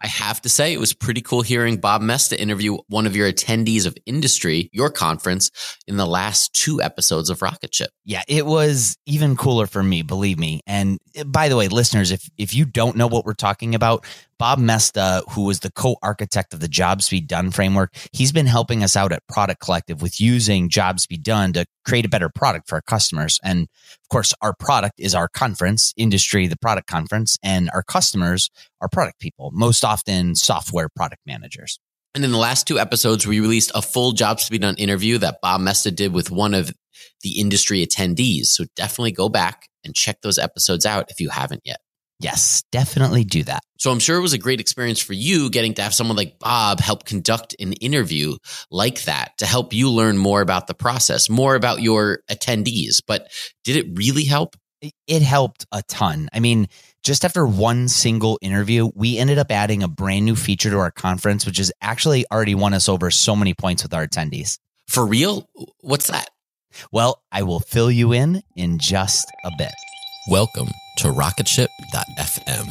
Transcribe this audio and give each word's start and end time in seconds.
I 0.00 0.06
have 0.06 0.40
to 0.42 0.48
say, 0.48 0.72
it 0.72 0.78
was 0.78 0.92
pretty 0.92 1.22
cool 1.22 1.42
hearing 1.42 1.78
Bob 1.78 2.02
Moesta 2.02 2.38
interview 2.38 2.78
one 2.88 3.06
of 3.06 3.16
your 3.16 3.30
attendees 3.30 3.84
of 3.84 3.96
industry, 4.06 4.70
your 4.72 4.90
conference, 4.90 5.50
in 5.86 5.96
the 5.96 6.06
last 6.06 6.52
two 6.54 6.80
episodes 6.80 7.30
of 7.30 7.42
Rocket 7.42 7.74
Ship. 7.74 7.90
Yeah, 8.04 8.22
it 8.28 8.46
was 8.46 8.96
even 9.06 9.36
cooler 9.36 9.66
for 9.66 9.82
me, 9.82 10.02
believe 10.02 10.38
me. 10.38 10.60
And 10.66 10.98
eh, 11.14 11.24
by 11.24 11.48
the 11.48 11.56
way, 11.56 11.68
listeners, 11.68 12.12
if 12.12 12.28
if 12.38 12.54
you 12.54 12.64
don't 12.64 12.96
know 12.96 13.08
what 13.08 13.24
we're 13.24 13.34
talking 13.34 13.74
about, 13.74 14.06
Bob 14.38 14.60
Moesta, 14.60 15.22
who 15.32 15.44
was 15.44 15.60
the 15.60 15.72
co-architect 15.72 16.54
of 16.54 16.60
the 16.60 16.68
JobsBe 16.68 17.26
Done 17.26 17.50
framework, 17.50 17.94
he's 18.12 18.30
been 18.30 18.46
helping 18.46 18.84
us 18.84 18.96
out 18.96 19.12
at 19.12 19.26
Product 19.26 19.60
Collective 19.60 20.00
with 20.00 20.20
using 20.20 20.70
JobsBe 20.70 21.20
Done 21.22 21.52
to 21.54 21.66
create 21.84 22.04
a 22.04 22.08
better 22.08 22.28
product 22.28 22.68
for 22.68 22.76
our 22.76 22.82
customers. 22.82 23.40
And 23.42 23.62
of 23.62 24.08
course, 24.10 24.32
our 24.40 24.54
product 24.54 25.00
is 25.00 25.14
our 25.14 25.28
conference, 25.28 25.92
industry, 25.96 26.46
the 26.46 26.56
product 26.56 26.86
conference, 26.86 27.36
and 27.42 27.68
our 27.74 27.82
customers 27.82 28.50
are 28.80 28.88
product 28.88 29.20
people, 29.20 29.50
most 29.52 29.84
often 29.84 30.34
software 30.34 30.88
product 30.88 31.22
managers. 31.26 31.78
And 32.14 32.24
in 32.24 32.32
the 32.32 32.38
last 32.38 32.66
two 32.66 32.78
episodes, 32.78 33.26
we 33.26 33.40
released 33.40 33.70
a 33.74 33.82
full 33.82 34.12
Jobs 34.12 34.46
to 34.46 34.50
Be 34.50 34.58
Done 34.58 34.76
interview 34.76 35.18
that 35.18 35.40
Bob 35.42 35.60
Moesta 35.60 35.94
did 35.94 36.12
with 36.12 36.30
one 36.30 36.54
of 36.54 36.72
the 37.22 37.38
industry 37.38 37.86
attendees. 37.86 38.46
So 38.46 38.64
definitely 38.76 39.12
go 39.12 39.28
back 39.28 39.68
and 39.84 39.94
check 39.94 40.20
those 40.22 40.38
episodes 40.38 40.86
out 40.86 41.10
if 41.10 41.20
you 41.20 41.28
haven't 41.28 41.62
yet. 41.64 41.78
Yes, 42.20 42.64
definitely 42.72 43.22
do 43.22 43.44
that. 43.44 43.60
So 43.78 43.92
I'm 43.92 44.00
sure 44.00 44.18
it 44.18 44.22
was 44.22 44.32
a 44.32 44.38
great 44.38 44.58
experience 44.58 44.98
for 44.98 45.12
you 45.12 45.50
getting 45.50 45.74
to 45.74 45.82
have 45.82 45.94
someone 45.94 46.16
like 46.16 46.40
Bob 46.40 46.80
help 46.80 47.04
conduct 47.04 47.54
an 47.60 47.74
interview 47.74 48.36
like 48.72 49.04
that 49.04 49.38
to 49.38 49.46
help 49.46 49.72
you 49.72 49.88
learn 49.88 50.18
more 50.18 50.40
about 50.40 50.66
the 50.66 50.74
process, 50.74 51.30
more 51.30 51.54
about 51.54 51.80
your 51.80 52.20
attendees. 52.28 52.96
But 53.06 53.30
did 53.62 53.76
it 53.76 53.96
really 53.96 54.24
help? 54.24 54.56
It 55.06 55.22
helped 55.22 55.66
a 55.70 55.82
ton. 55.88 56.28
I 56.32 56.40
mean, 56.40 56.66
just 57.02 57.24
after 57.24 57.46
one 57.46 57.88
single 57.88 58.38
interview, 58.42 58.90
we 58.94 59.18
ended 59.18 59.38
up 59.38 59.50
adding 59.50 59.82
a 59.82 59.88
brand 59.88 60.24
new 60.24 60.36
feature 60.36 60.70
to 60.70 60.78
our 60.78 60.90
conference, 60.90 61.46
which 61.46 61.58
has 61.58 61.72
actually 61.80 62.26
already 62.30 62.54
won 62.54 62.74
us 62.74 62.88
over 62.88 63.10
so 63.10 63.34
many 63.36 63.54
points 63.54 63.82
with 63.82 63.94
our 63.94 64.06
attendees. 64.06 64.58
For 64.86 65.06
real? 65.06 65.48
What's 65.80 66.08
that? 66.08 66.28
Well, 66.92 67.22
I 67.32 67.42
will 67.42 67.60
fill 67.60 67.90
you 67.90 68.12
in 68.12 68.42
in 68.56 68.78
just 68.78 69.26
a 69.44 69.50
bit. 69.56 69.72
Welcome 70.28 70.68
to 70.98 71.08
rocketship.fm. 71.08 72.68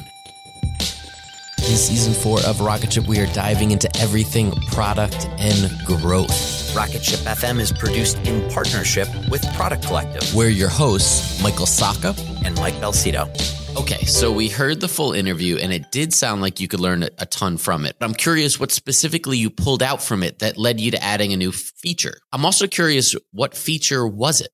In 1.59 1.75
season 1.75 2.13
four 2.13 2.39
of 2.45 2.61
Rocketship, 2.61 3.07
we 3.07 3.19
are 3.19 3.25
diving 3.33 3.71
into 3.71 3.89
everything 3.97 4.51
product 4.71 5.27
and 5.37 5.69
growth. 5.85 6.73
Rocketship 6.73 7.19
FM 7.21 7.59
is 7.59 7.73
produced 7.73 8.17
in 8.25 8.49
partnership 8.51 9.09
with 9.29 9.43
Product 9.55 9.85
Collective. 9.85 10.33
We're 10.33 10.47
your 10.49 10.69
hosts, 10.69 11.41
Michael 11.43 11.65
Sacca 11.65 12.15
and 12.45 12.55
Mike 12.55 12.75
Belsito. 12.75 13.27
Okay, 13.77 14.05
so 14.05 14.31
we 14.31 14.49
heard 14.49 14.81
the 14.81 14.87
full 14.87 15.13
interview 15.13 15.57
and 15.57 15.71
it 15.71 15.91
did 15.91 16.11
sound 16.11 16.41
like 16.41 16.59
you 16.59 16.67
could 16.67 16.79
learn 16.79 17.03
a 17.03 17.25
ton 17.27 17.57
from 17.57 17.85
it. 17.85 17.95
I'm 18.01 18.15
curious 18.15 18.59
what 18.59 18.71
specifically 18.71 19.37
you 19.37 19.51
pulled 19.51 19.83
out 19.83 20.01
from 20.01 20.23
it 20.23 20.39
that 20.39 20.57
led 20.57 20.79
you 20.79 20.89
to 20.91 21.03
adding 21.03 21.31
a 21.31 21.37
new 21.37 21.51
feature. 21.51 22.15
I'm 22.33 22.43
also 22.43 22.65
curious 22.65 23.15
what 23.31 23.55
feature 23.55 24.07
was 24.07 24.41
it? 24.41 24.49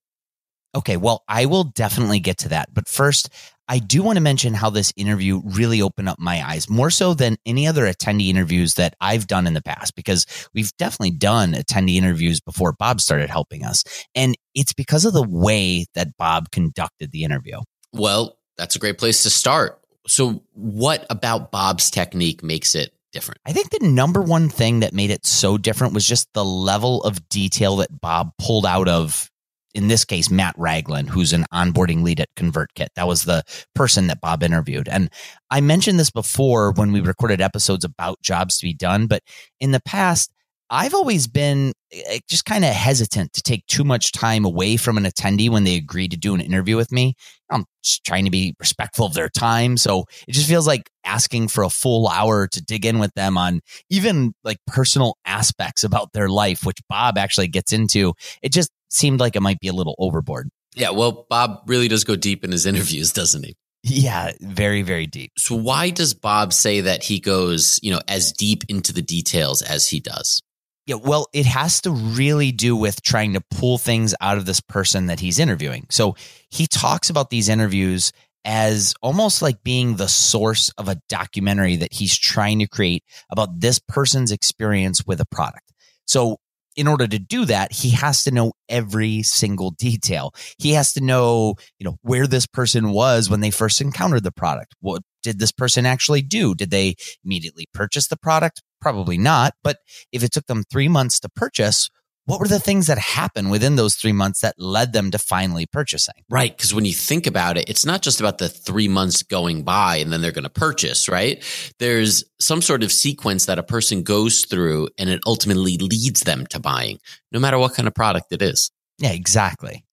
Okay, 0.76 0.98
well, 0.98 1.24
I 1.30 1.46
will 1.46 1.64
definitely 1.64 2.20
get 2.20 2.40
to 2.40 2.50
that. 2.50 2.74
But 2.74 2.90
first, 2.90 3.30
I 3.70 3.80
do 3.80 4.04
want 4.04 4.18
to 4.18 4.22
mention 4.22 4.54
how 4.54 4.70
this 4.70 4.92
interview 4.98 5.42
really 5.46 5.82
opened 5.82 6.10
up 6.10 6.20
my 6.20 6.46
eyes 6.46 6.70
more 6.70 6.90
so 6.90 7.14
than 7.14 7.38
any 7.46 7.66
other 7.66 7.86
attendee 7.86 8.28
interviews 8.28 8.74
that 8.74 8.94
I've 9.00 9.28
done 9.28 9.48
in 9.48 9.54
the 9.54 9.64
past, 9.64 9.96
because 9.96 10.26
we've 10.54 10.76
definitely 10.78 11.12
done 11.12 11.54
attendee 11.54 11.96
interviews 11.96 12.42
before 12.42 12.74
Bob 12.74 13.00
started 13.00 13.30
helping 13.30 13.64
us. 13.64 13.86
And 14.16 14.36
it's 14.54 14.74
because 14.74 15.06
of 15.06 15.14
the 15.14 15.24
way 15.24 15.86
that 15.96 16.18
Bob 16.18 16.52
conducted 16.52 17.12
the 17.12 17.24
interview. 17.24 17.60
Well, 17.94 18.38
that's 18.58 18.76
a 18.76 18.80
great 18.80 18.98
place 18.98 19.24
to 19.24 19.30
start. 19.30 19.80
So, 20.08 20.44
what 20.54 21.06
about 21.10 21.52
Bob's 21.52 21.90
technique 21.90 22.44
makes 22.44 22.76
it 22.76 22.94
different? 23.12 23.40
I 23.46 23.54
think 23.54 23.70
the 23.70 23.88
number 23.88 24.22
one 24.22 24.50
thing 24.50 24.82
that 24.82 24.94
made 24.94 25.12
it 25.12 25.26
so 25.26 25.58
different 25.58 25.94
was 25.94 26.06
just 26.06 26.28
the 26.34 26.44
level 26.44 27.04
of 27.04 27.28
detail 27.30 27.78
that 27.78 28.02
Bob 28.02 28.32
pulled 28.38 28.66
out 28.66 28.88
of 28.88 29.30
in 29.74 29.88
this 29.88 30.06
case, 30.06 30.30
Matt 30.30 30.56
Ragland, 30.58 31.10
who's 31.10 31.34
an 31.34 31.46
onboarding 31.52 32.04
lead 32.04 32.20
at 32.20 32.34
ConvertKit. 32.36 32.90
That 32.96 33.08
was 33.08 33.24
the 33.24 33.44
person 33.74 34.08
that 34.08 34.22
Bob 34.22 34.44
interviewed. 34.44 34.88
And 34.88 35.10
I 35.50 35.62
mentioned 35.62 36.00
this 36.00 36.12
before 36.12 36.72
when 36.74 36.92
we 36.92 37.02
recorded 37.02 37.42
episodes 37.42 37.84
about 37.84 38.22
jobs 38.22 38.58
to 38.58 38.68
be 38.68 38.74
done, 38.74 39.08
but 39.08 39.24
in 39.60 39.72
the 39.72 39.82
past, 39.82 40.32
I've 40.74 40.96
always 40.96 41.28
been 41.28 41.72
eh, 41.92 42.18
just 42.28 42.46
kind 42.46 42.66
of 42.66 42.72
hesitant 42.72 43.34
to 43.34 43.44
take 43.44 43.64
too 43.68 43.84
much 43.84 44.12
time 44.12 44.44
away 44.44 44.76
from 44.76 44.98
an 44.98 45.04
attendee 45.04 45.48
when 45.48 45.66
they 45.66 45.76
agree 45.76 46.08
to 46.08 46.18
do 46.18 46.34
an 46.34 46.42
interview 46.42 46.76
with 46.76 46.92
me. 46.92 47.14
I'm 47.52 47.66
just 47.84 48.04
trying 48.04 48.26
to 48.26 48.32
be 48.32 48.56
respectful 48.60 49.06
of 49.06 49.14
their 49.14 49.30
time. 49.30 49.78
So 49.78 50.06
it 50.28 50.32
just 50.32 50.50
feels 50.50 50.66
like 50.66 50.90
asking 51.06 51.50
for 51.50 51.64
a 51.64 51.70
full 51.70 52.08
hour 52.08 52.48
to 52.48 52.64
dig 52.64 52.88
in 52.88 52.98
with 52.98 53.14
them 53.14 53.38
on 53.38 53.62
even 53.92 54.34
like 54.44 54.58
personal 54.66 55.16
aspects 55.26 55.84
about 55.84 56.12
their 56.14 56.28
life, 56.28 56.66
which 56.66 56.80
Bob 56.90 57.20
actually 57.20 57.50
gets 57.50 57.72
into. 57.72 58.14
It 58.42 58.52
just 58.52 58.72
seemed 58.90 59.20
like 59.20 59.36
it 59.36 59.42
might 59.42 59.60
be 59.60 59.68
a 59.68 59.74
little 59.74 59.96
overboard. 60.00 60.50
Yeah, 60.76 60.90
well, 60.90 61.28
Bob 61.30 61.62
really 61.68 61.88
does 61.88 62.04
go 62.04 62.16
deep 62.16 62.44
in 62.44 62.52
his 62.52 62.66
interviews, 62.72 63.14
doesn't 63.14 63.46
he? 63.46 63.56
Yeah, 63.84 64.32
very, 64.42 64.82
very 64.82 65.06
deep. 65.06 65.34
So 65.38 65.56
why 65.56 65.92
does 65.92 66.16
Bob 66.16 66.52
say 66.52 66.82
that 66.82 67.04
he 67.04 67.20
goes, 67.20 67.80
you 67.84 67.92
know, 67.92 68.00
as 68.08 68.32
deep 68.32 68.64
into 68.70 68.92
the 68.92 69.04
details 69.04 69.62
as 69.62 69.88
he 69.88 70.00
does? 70.00 70.42
Yeah, 70.86 70.96
well, 70.96 71.28
it 71.34 71.46
has 71.46 71.82
to 71.82 71.92
really 71.92 72.52
do 72.52 72.76
with 72.76 73.02
trying 73.02 73.34
to 73.34 73.42
pull 73.52 73.78
things 73.78 74.14
out 74.20 74.38
of 74.38 74.46
this 74.46 74.60
person 74.60 75.06
that 75.06 75.22
he's 75.22 75.40
interviewing. 75.40 75.86
So 75.90 76.16
he 76.50 76.68
talks 76.68 77.10
about 77.10 77.30
these 77.30 77.48
interviews 77.48 78.12
as 78.46 78.94
almost 79.02 79.42
like 79.42 79.64
being 79.64 79.96
the 79.96 80.10
source 80.10 80.70
of 80.78 80.90
a 80.90 81.00
documentary 81.08 81.78
that 81.78 81.94
he's 81.94 82.18
trying 82.18 82.60
to 82.60 82.68
create 82.68 83.04
about 83.30 83.62
this 83.62 83.80
person's 83.80 84.32
experience 84.32 85.06
with 85.06 85.22
a 85.22 85.26
product. 85.26 85.72
So 86.06 86.40
in 86.76 86.88
order 86.88 87.08
to 87.08 87.20
do 87.20 87.46
that, 87.46 87.72
he 87.72 87.92
has 87.92 88.24
to 88.24 88.32
know 88.32 88.54
every 88.70 89.24
single 89.24 89.72
detail. 89.72 90.34
He 90.58 90.72
has 90.72 90.94
to 90.94 91.02
know, 91.02 91.56
you 91.80 91.86
know, 91.86 91.98
where 92.02 92.28
this 92.28 92.48
person 92.48 92.92
was 92.92 93.30
when 93.30 93.42
they 93.42 93.52
first 93.52 93.82
encountered 93.82 94.24
the 94.24 94.32
product. 94.32 94.76
What 94.80 95.04
did 95.22 95.40
this 95.40 95.52
person 95.52 95.86
actually 95.86 96.22
do? 96.22 96.56
Did 96.56 96.72
they 96.72 96.96
immediately 97.24 97.68
purchase 97.74 98.08
the 98.08 98.18
product? 98.18 98.62
Probably 98.82 99.18
not. 99.18 99.54
But 99.64 99.78
if 100.12 100.24
it 100.24 100.32
took 100.32 100.48
them 100.48 100.64
three 100.70 100.88
months 100.88 101.20
to 101.22 101.30
purchase, 101.30 101.90
what 102.26 102.40
were 102.40 102.48
the 102.48 102.60
things 102.60 102.88
that 102.88 102.98
happened 102.98 103.52
within 103.52 103.76
those 103.76 103.96
three 103.96 104.14
months 104.14 104.42
that 104.42 104.56
led 104.58 104.94
them 104.94 105.12
to 105.12 105.18
finally 105.18 105.66
purchasing? 105.66 106.16
Right. 106.30 106.56
Because 106.56 106.74
when 106.74 106.86
you 106.86 106.94
think 106.94 107.28
about 107.28 107.58
it, 107.58 107.70
it's 107.70 107.86
not 107.86 108.02
just 108.02 108.20
about 108.20 108.38
the 108.38 108.50
three 108.50 108.88
months 108.88 109.24
going 109.24 109.64
by 109.64 109.98
and 109.98 110.12
then 110.12 110.22
they're 110.22 110.32
going 110.32 110.44
to 110.44 110.50
purchase, 110.50 111.10
right? 111.10 111.44
There's 111.80 112.24
some 112.40 112.62
sort 112.62 112.84
of 112.84 112.92
sequence 112.92 113.46
that 113.48 113.60
a 113.60 113.64
person 113.64 114.04
goes 114.04 114.46
through 114.46 114.90
and 114.98 115.10
it 115.10 115.22
ultimately 115.26 115.78
leads 115.78 116.22
them 116.22 116.46
to 116.48 116.60
buying, 116.60 117.00
no 117.32 117.40
matter 117.40 117.58
what 117.58 117.74
kind 117.74 117.88
of 117.88 117.94
product 117.94 118.32
it 118.32 118.42
is. 118.42 118.72
Yeah, 119.00 119.12
exactly. 119.12 119.86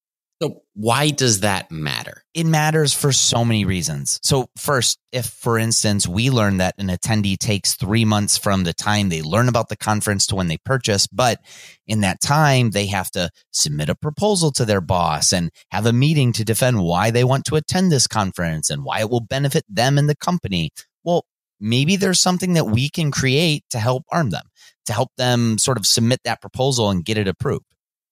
So 0.43 0.63
why 0.73 1.11
does 1.11 1.41
that 1.41 1.71
matter? 1.71 2.23
It 2.33 2.47
matters 2.47 2.95
for 2.95 3.13
so 3.13 3.45
many 3.45 3.67
reasons. 3.67 4.19
So 4.23 4.49
first, 4.57 4.99
if 5.13 5.27
for 5.27 5.59
instance, 5.59 6.09
we 6.09 6.31
learn 6.31 6.57
that 6.57 6.77
an 6.79 6.89
attendee 6.89 7.37
takes 7.37 7.75
three 7.75 8.07
months 8.07 8.39
from 8.39 8.65
the 8.65 8.73
time 8.73 9.11
they 9.11 9.21
learn 9.21 9.49
about 9.49 9.69
the 9.69 9.77
conference 9.77 10.27
to 10.29 10.37
when 10.37 10.49
they 10.49 10.57
purchase, 10.57 11.07
but 11.07 11.41
in 11.87 12.01
that 12.01 12.23
time, 12.23 12.71
they 12.71 12.87
have 12.87 13.11
to 13.11 13.29
submit 13.51 13.91
a 13.91 13.95
proposal 13.95 14.51
to 14.53 14.65
their 14.65 14.81
boss 14.81 15.35
and 15.35 15.51
have 15.73 15.85
a 15.85 15.93
meeting 15.93 16.33
to 16.33 16.45
defend 16.45 16.83
why 16.83 17.11
they 17.11 17.25
want 17.25 17.45
to 17.47 17.57
attend 17.57 17.93
this 17.93 18.07
conference 18.07 18.71
and 18.71 18.83
why 18.83 19.01
it 19.01 19.11
will 19.11 19.21
benefit 19.21 19.65
them 19.69 19.99
and 19.99 20.09
the 20.09 20.17
company. 20.17 20.71
Well, 21.05 21.27
maybe 21.61 21.97
there's 21.97 22.21
something 22.21 22.55
that 22.55 22.65
we 22.65 22.89
can 22.89 23.11
create 23.11 23.65
to 23.71 23.79
help 23.79 24.05
arm 24.11 24.31
them, 24.31 24.47
to 24.87 24.95
help 24.95 25.11
them 25.19 25.59
sort 25.59 25.77
of 25.77 25.87
submit 25.87 26.21
that 26.25 26.41
proposal 26.41 26.89
and 26.89 27.05
get 27.05 27.19
it 27.19 27.29
approved. 27.29 27.67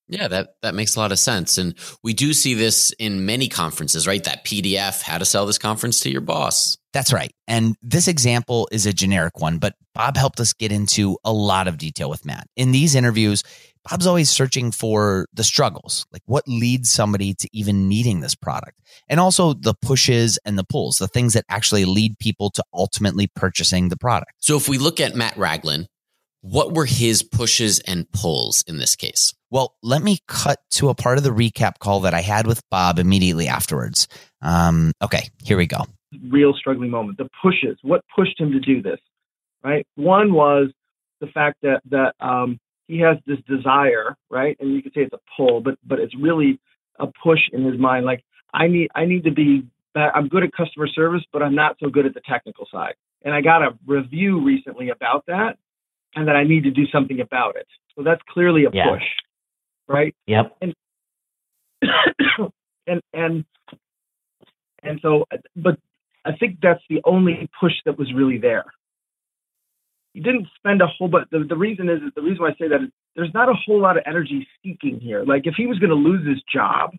Yeah, 0.09 0.27
that, 0.27 0.55
that 0.63 0.73
makes 0.73 0.95
a 0.95 0.99
lot 0.99 1.11
of 1.11 1.19
sense. 1.19 1.59
And 1.59 1.75
we 2.03 2.13
do 2.13 2.33
see 2.33 2.55
this 2.55 2.91
in 2.97 3.27
many 3.27 3.47
conferences, 3.47 4.07
right? 4.07 4.23
That 4.23 4.43
PDF, 4.43 5.03
how 5.03 5.19
to 5.19 5.25
sell 5.25 5.45
this 5.45 5.59
conference 5.59 5.99
to 6.01 6.09
your 6.09 6.21
boss. 6.21 6.77
That's 6.93 7.13
right. 7.13 7.31
And 7.47 7.75
this 7.83 8.07
example 8.07 8.67
is 8.71 8.87
a 8.87 8.93
generic 8.93 9.39
one, 9.39 9.59
but 9.59 9.75
Bob 9.93 10.17
helped 10.17 10.39
us 10.39 10.53
get 10.53 10.71
into 10.71 11.17
a 11.23 11.31
lot 11.31 11.67
of 11.67 11.77
detail 11.77 12.09
with 12.09 12.25
Matt. 12.25 12.47
In 12.55 12.71
these 12.71 12.95
interviews, 12.95 13.43
Bob's 13.87 14.07
always 14.07 14.29
searching 14.29 14.71
for 14.71 15.27
the 15.33 15.43
struggles, 15.43 16.05
like 16.11 16.23
what 16.25 16.47
leads 16.47 16.91
somebody 16.91 17.35
to 17.35 17.49
even 17.53 17.87
needing 17.87 18.19
this 18.19 18.35
product, 18.35 18.79
and 19.07 19.19
also 19.19 19.53
the 19.53 19.73
pushes 19.81 20.39
and 20.45 20.57
the 20.57 20.63
pulls, 20.63 20.97
the 20.97 21.07
things 21.07 21.33
that 21.33 21.45
actually 21.49 21.85
lead 21.85 22.17
people 22.19 22.49
to 22.51 22.63
ultimately 22.73 23.27
purchasing 23.27 23.89
the 23.89 23.97
product. 23.97 24.31
So 24.39 24.57
if 24.57 24.67
we 24.67 24.77
look 24.77 24.99
at 24.99 25.15
Matt 25.15 25.35
Ragland, 25.37 25.87
what 26.41 26.73
were 26.73 26.85
his 26.85 27.23
pushes 27.23 27.79
and 27.81 28.09
pulls 28.11 28.63
in 28.67 28.77
this 28.77 28.95
case? 28.95 29.33
Well, 29.49 29.75
let 29.81 30.01
me 30.01 30.19
cut 30.27 30.59
to 30.71 30.89
a 30.89 30.95
part 30.95 31.17
of 31.17 31.23
the 31.23 31.31
recap 31.31 31.79
call 31.79 32.01
that 32.01 32.13
I 32.13 32.21
had 32.21 32.47
with 32.47 32.61
Bob 32.69 32.99
immediately 32.99 33.47
afterwards. 33.47 34.07
Um, 34.41 34.93
okay, 35.01 35.29
here 35.43 35.57
we 35.57 35.65
go. 35.65 35.85
Real 36.29 36.53
struggling 36.53 36.89
moment. 36.89 37.17
The 37.17 37.29
pushes. 37.41 37.77
What 37.81 38.03
pushed 38.15 38.39
him 38.39 38.51
to 38.51 38.59
do 38.59 38.81
this? 38.81 38.99
Right. 39.63 39.85
One 39.95 40.33
was 40.33 40.69
the 41.19 41.27
fact 41.27 41.57
that 41.63 41.81
that 41.89 42.13
um, 42.19 42.59
he 42.87 42.99
has 42.99 43.17
this 43.25 43.39
desire, 43.47 44.15
right? 44.29 44.55
And 44.59 44.73
you 44.73 44.81
could 44.81 44.93
say 44.93 45.01
it's 45.01 45.13
a 45.13 45.19
pull, 45.35 45.61
but 45.61 45.77
but 45.85 45.99
it's 45.99 46.15
really 46.15 46.59
a 46.97 47.07
push 47.07 47.39
in 47.51 47.65
his 47.65 47.77
mind. 47.79 48.05
Like 48.05 48.23
I 48.53 48.67
need 48.67 48.89
I 48.95 49.05
need 49.05 49.25
to 49.25 49.31
be. 49.31 49.63
I'm 49.95 50.27
good 50.27 50.43
at 50.43 50.53
customer 50.53 50.87
service, 50.87 51.23
but 51.33 51.41
I'm 51.41 51.55
not 51.55 51.75
so 51.79 51.89
good 51.89 52.05
at 52.05 52.13
the 52.13 52.21
technical 52.21 52.67
side. 52.71 52.93
And 53.23 53.33
I 53.33 53.41
got 53.41 53.63
a 53.63 53.71
review 53.85 54.41
recently 54.41 54.89
about 54.89 55.25
that, 55.27 55.57
and 56.15 56.27
that 56.27 56.35
I 56.35 56.43
need 56.43 56.63
to 56.63 56.71
do 56.71 56.85
something 56.91 57.19
about 57.19 57.55
it. 57.55 57.67
So 57.95 58.03
that's 58.03 58.21
clearly 58.29 58.65
a 58.65 58.69
Yeah. 58.71 58.91
push, 58.91 59.03
right? 59.87 60.15
Yep. 60.27 60.57
and 60.61 60.73
and 63.13 63.45
and 64.83 64.99
so 65.01 65.25
but 65.55 65.77
i 66.25 66.35
think 66.35 66.57
that's 66.61 66.81
the 66.89 67.01
only 67.05 67.49
push 67.59 67.73
that 67.85 67.97
was 67.97 68.11
really 68.13 68.37
there 68.37 68.65
he 70.13 70.19
didn't 70.19 70.47
spend 70.57 70.81
a 70.81 70.87
whole 70.87 71.07
but 71.07 71.29
the, 71.31 71.45
the 71.47 71.55
reason 71.55 71.89
is 71.89 71.99
the 72.15 72.21
reason 72.21 72.41
why 72.41 72.49
i 72.49 72.55
say 72.59 72.67
that 72.67 72.81
is 72.83 72.89
there's 73.15 73.33
not 73.33 73.49
a 73.49 73.53
whole 73.65 73.79
lot 73.79 73.97
of 73.97 74.03
energy 74.05 74.47
seeking 74.63 74.99
here 74.99 75.23
like 75.23 75.45
if 75.45 75.53
he 75.55 75.67
was 75.67 75.79
going 75.79 75.89
to 75.89 75.95
lose 75.95 76.27
his 76.27 76.41
job 76.51 76.91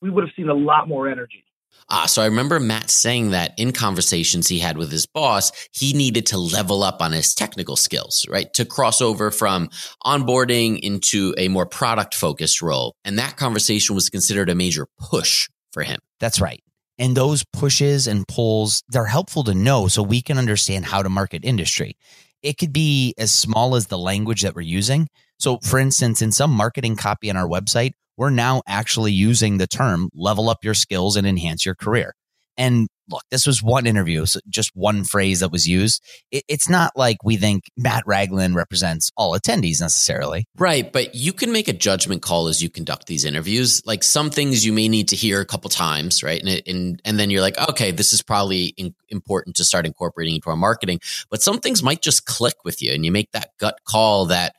we 0.00 0.10
would 0.10 0.24
have 0.24 0.32
seen 0.36 0.48
a 0.48 0.54
lot 0.54 0.88
more 0.88 1.08
energy 1.08 1.44
Ah, 1.88 2.06
so 2.06 2.22
I 2.22 2.26
remember 2.26 2.58
Matt 2.58 2.90
saying 2.90 3.30
that 3.30 3.52
in 3.58 3.72
conversations 3.72 4.48
he 4.48 4.58
had 4.58 4.78
with 4.78 4.90
his 4.90 5.06
boss, 5.06 5.52
he 5.72 5.92
needed 5.92 6.26
to 6.26 6.38
level 6.38 6.82
up 6.82 7.02
on 7.02 7.12
his 7.12 7.34
technical 7.34 7.76
skills, 7.76 8.24
right? 8.30 8.52
To 8.54 8.64
cross 8.64 9.02
over 9.02 9.30
from 9.30 9.68
onboarding 10.04 10.80
into 10.80 11.34
a 11.36 11.48
more 11.48 11.66
product 11.66 12.14
focused 12.14 12.62
role. 12.62 12.94
And 13.04 13.18
that 13.18 13.36
conversation 13.36 13.94
was 13.94 14.08
considered 14.08 14.48
a 14.48 14.54
major 14.54 14.86
push 14.98 15.48
for 15.72 15.82
him. 15.82 16.00
That's 16.18 16.40
right. 16.40 16.62
And 16.98 17.16
those 17.16 17.44
pushes 17.52 18.06
and 18.06 18.26
pulls, 18.28 18.82
they're 18.88 19.06
helpful 19.06 19.44
to 19.44 19.54
know 19.54 19.88
so 19.88 20.02
we 20.02 20.22
can 20.22 20.38
understand 20.38 20.84
how 20.84 21.02
to 21.02 21.08
market 21.08 21.44
industry. 21.44 21.96
It 22.42 22.58
could 22.58 22.72
be 22.72 23.14
as 23.18 23.32
small 23.32 23.76
as 23.76 23.86
the 23.86 23.98
language 23.98 24.42
that 24.42 24.54
we're 24.54 24.62
using. 24.62 25.08
So, 25.38 25.58
for 25.58 25.78
instance, 25.78 26.22
in 26.22 26.32
some 26.32 26.50
marketing 26.50 26.96
copy 26.96 27.30
on 27.30 27.36
our 27.36 27.48
website, 27.48 27.92
we're 28.16 28.30
now 28.30 28.62
actually 28.66 29.12
using 29.12 29.58
the 29.58 29.66
term 29.66 30.08
level 30.14 30.48
up 30.48 30.64
your 30.64 30.74
skills 30.74 31.16
and 31.16 31.26
enhance 31.26 31.64
your 31.64 31.74
career. 31.74 32.14
And 32.58 32.88
look, 33.08 33.22
this 33.30 33.46
was 33.46 33.62
one 33.62 33.86
interview, 33.86 34.26
so 34.26 34.40
just 34.48 34.70
one 34.74 35.04
phrase 35.04 35.40
that 35.40 35.50
was 35.50 35.66
used. 35.66 36.02
It, 36.30 36.44
it's 36.48 36.68
not 36.68 36.92
like 36.96 37.24
we 37.24 37.36
think 37.36 37.64
Matt 37.76 38.04
Ragland 38.06 38.54
represents 38.54 39.10
all 39.16 39.38
attendees 39.38 39.80
necessarily. 39.80 40.44
Right. 40.56 40.92
But 40.92 41.14
you 41.14 41.32
can 41.32 41.52
make 41.52 41.68
a 41.68 41.72
judgment 41.72 42.22
call 42.22 42.48
as 42.48 42.62
you 42.62 42.68
conduct 42.68 43.06
these 43.06 43.24
interviews. 43.24 43.82
Like 43.86 44.02
some 44.02 44.30
things 44.30 44.66
you 44.66 44.72
may 44.72 44.88
need 44.88 45.08
to 45.08 45.16
hear 45.16 45.40
a 45.40 45.46
couple 45.46 45.70
times, 45.70 46.22
right? 46.22 46.40
And, 46.40 46.48
it, 46.48 46.68
and, 46.68 47.00
and 47.04 47.18
then 47.18 47.30
you're 47.30 47.40
like, 47.40 47.58
okay, 47.70 47.90
this 47.90 48.12
is 48.12 48.22
probably 48.22 48.66
in, 48.76 48.94
important 49.08 49.56
to 49.56 49.64
start 49.64 49.86
incorporating 49.86 50.36
into 50.36 50.50
our 50.50 50.56
marketing. 50.56 51.00
But 51.30 51.42
some 51.42 51.58
things 51.58 51.82
might 51.82 52.02
just 52.02 52.26
click 52.26 52.64
with 52.64 52.82
you 52.82 52.92
and 52.92 53.04
you 53.04 53.12
make 53.12 53.30
that 53.32 53.50
gut 53.58 53.78
call 53.86 54.26
that 54.26 54.56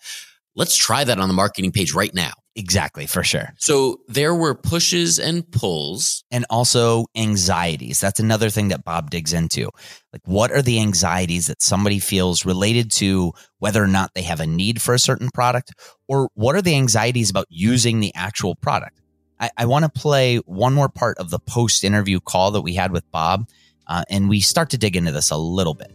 let's 0.56 0.76
try 0.76 1.04
that 1.04 1.20
on 1.20 1.28
the 1.28 1.34
marketing 1.34 1.72
page 1.72 1.94
right 1.94 2.14
now. 2.14 2.34
Exactly, 2.56 3.08
for 3.08 3.24
sure. 3.24 3.54
So 3.58 4.02
there 4.08 4.36
were 4.36 4.54
pushes 4.54 5.18
and 5.18 5.50
pulls. 5.52 6.24
and 6.32 6.46
also 6.50 7.06
anxieties. 7.16 8.00
That's 8.00 8.20
another 8.20 8.50
thing 8.50 8.68
that 8.68 8.84
Bob 8.84 9.10
digs 9.10 9.34
into. 9.34 9.70
Like, 10.12 10.22
what 10.26 10.52
are 10.52 10.62
the 10.62 10.80
anxieties 10.80 11.48
that 11.48 11.62
somebody 11.62 12.00
feels 12.00 12.46
related 12.46 12.92
to 12.94 13.34
whether 13.58 13.84
or 13.84 13.88
not 13.88 14.12
they 14.14 14.22
have 14.24 14.40
a 14.40 14.46
need 14.48 14.82
for 14.82 14.94
a 14.94 15.00
certain 15.00 15.30
product, 15.34 15.74
or 16.08 16.30
what 16.36 16.56
are 16.56 16.62
the 16.62 16.76
anxieties 16.76 17.30
about 17.30 17.48
using 17.50 18.00
the 18.00 18.12
actual 18.16 18.56
product? 18.56 19.00
I, 19.40 19.50
I 19.58 19.66
want 19.66 19.86
to 19.86 19.90
play 19.90 20.38
one 20.38 20.74
more 20.74 20.90
part 20.90 21.18
of 21.18 21.32
the 21.32 21.40
post 21.40 21.84
interview 21.84 22.20
call 22.20 22.52
that 22.52 22.62
we 22.62 22.76
had 22.76 22.92
with 22.92 23.10
Bob, 23.12 23.48
uh, 23.88 24.04
and 24.10 24.30
we 24.30 24.42
start 24.42 24.70
to 24.72 24.78
dig 24.78 24.96
into 24.96 25.12
this 25.12 25.32
a 25.32 25.38
little 25.38 25.74
bit. 25.74 25.92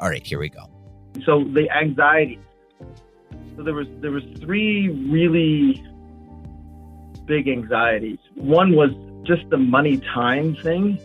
All 0.00 0.08
right, 0.08 0.26
here 0.26 0.40
we 0.40 0.48
go. 0.48 0.70
So 1.24 1.44
the 1.44 1.68
anxiety. 1.70 2.40
So 3.56 3.62
there 3.62 3.74
was 3.74 3.86
there 4.00 4.10
was 4.10 4.24
three 4.40 4.88
really 4.88 5.84
big 7.30 7.46
anxieties. 7.46 8.18
One 8.34 8.74
was 8.74 8.90
just 9.22 9.48
the 9.50 9.56
money 9.56 9.98
time 9.98 10.56
thing, 10.56 10.98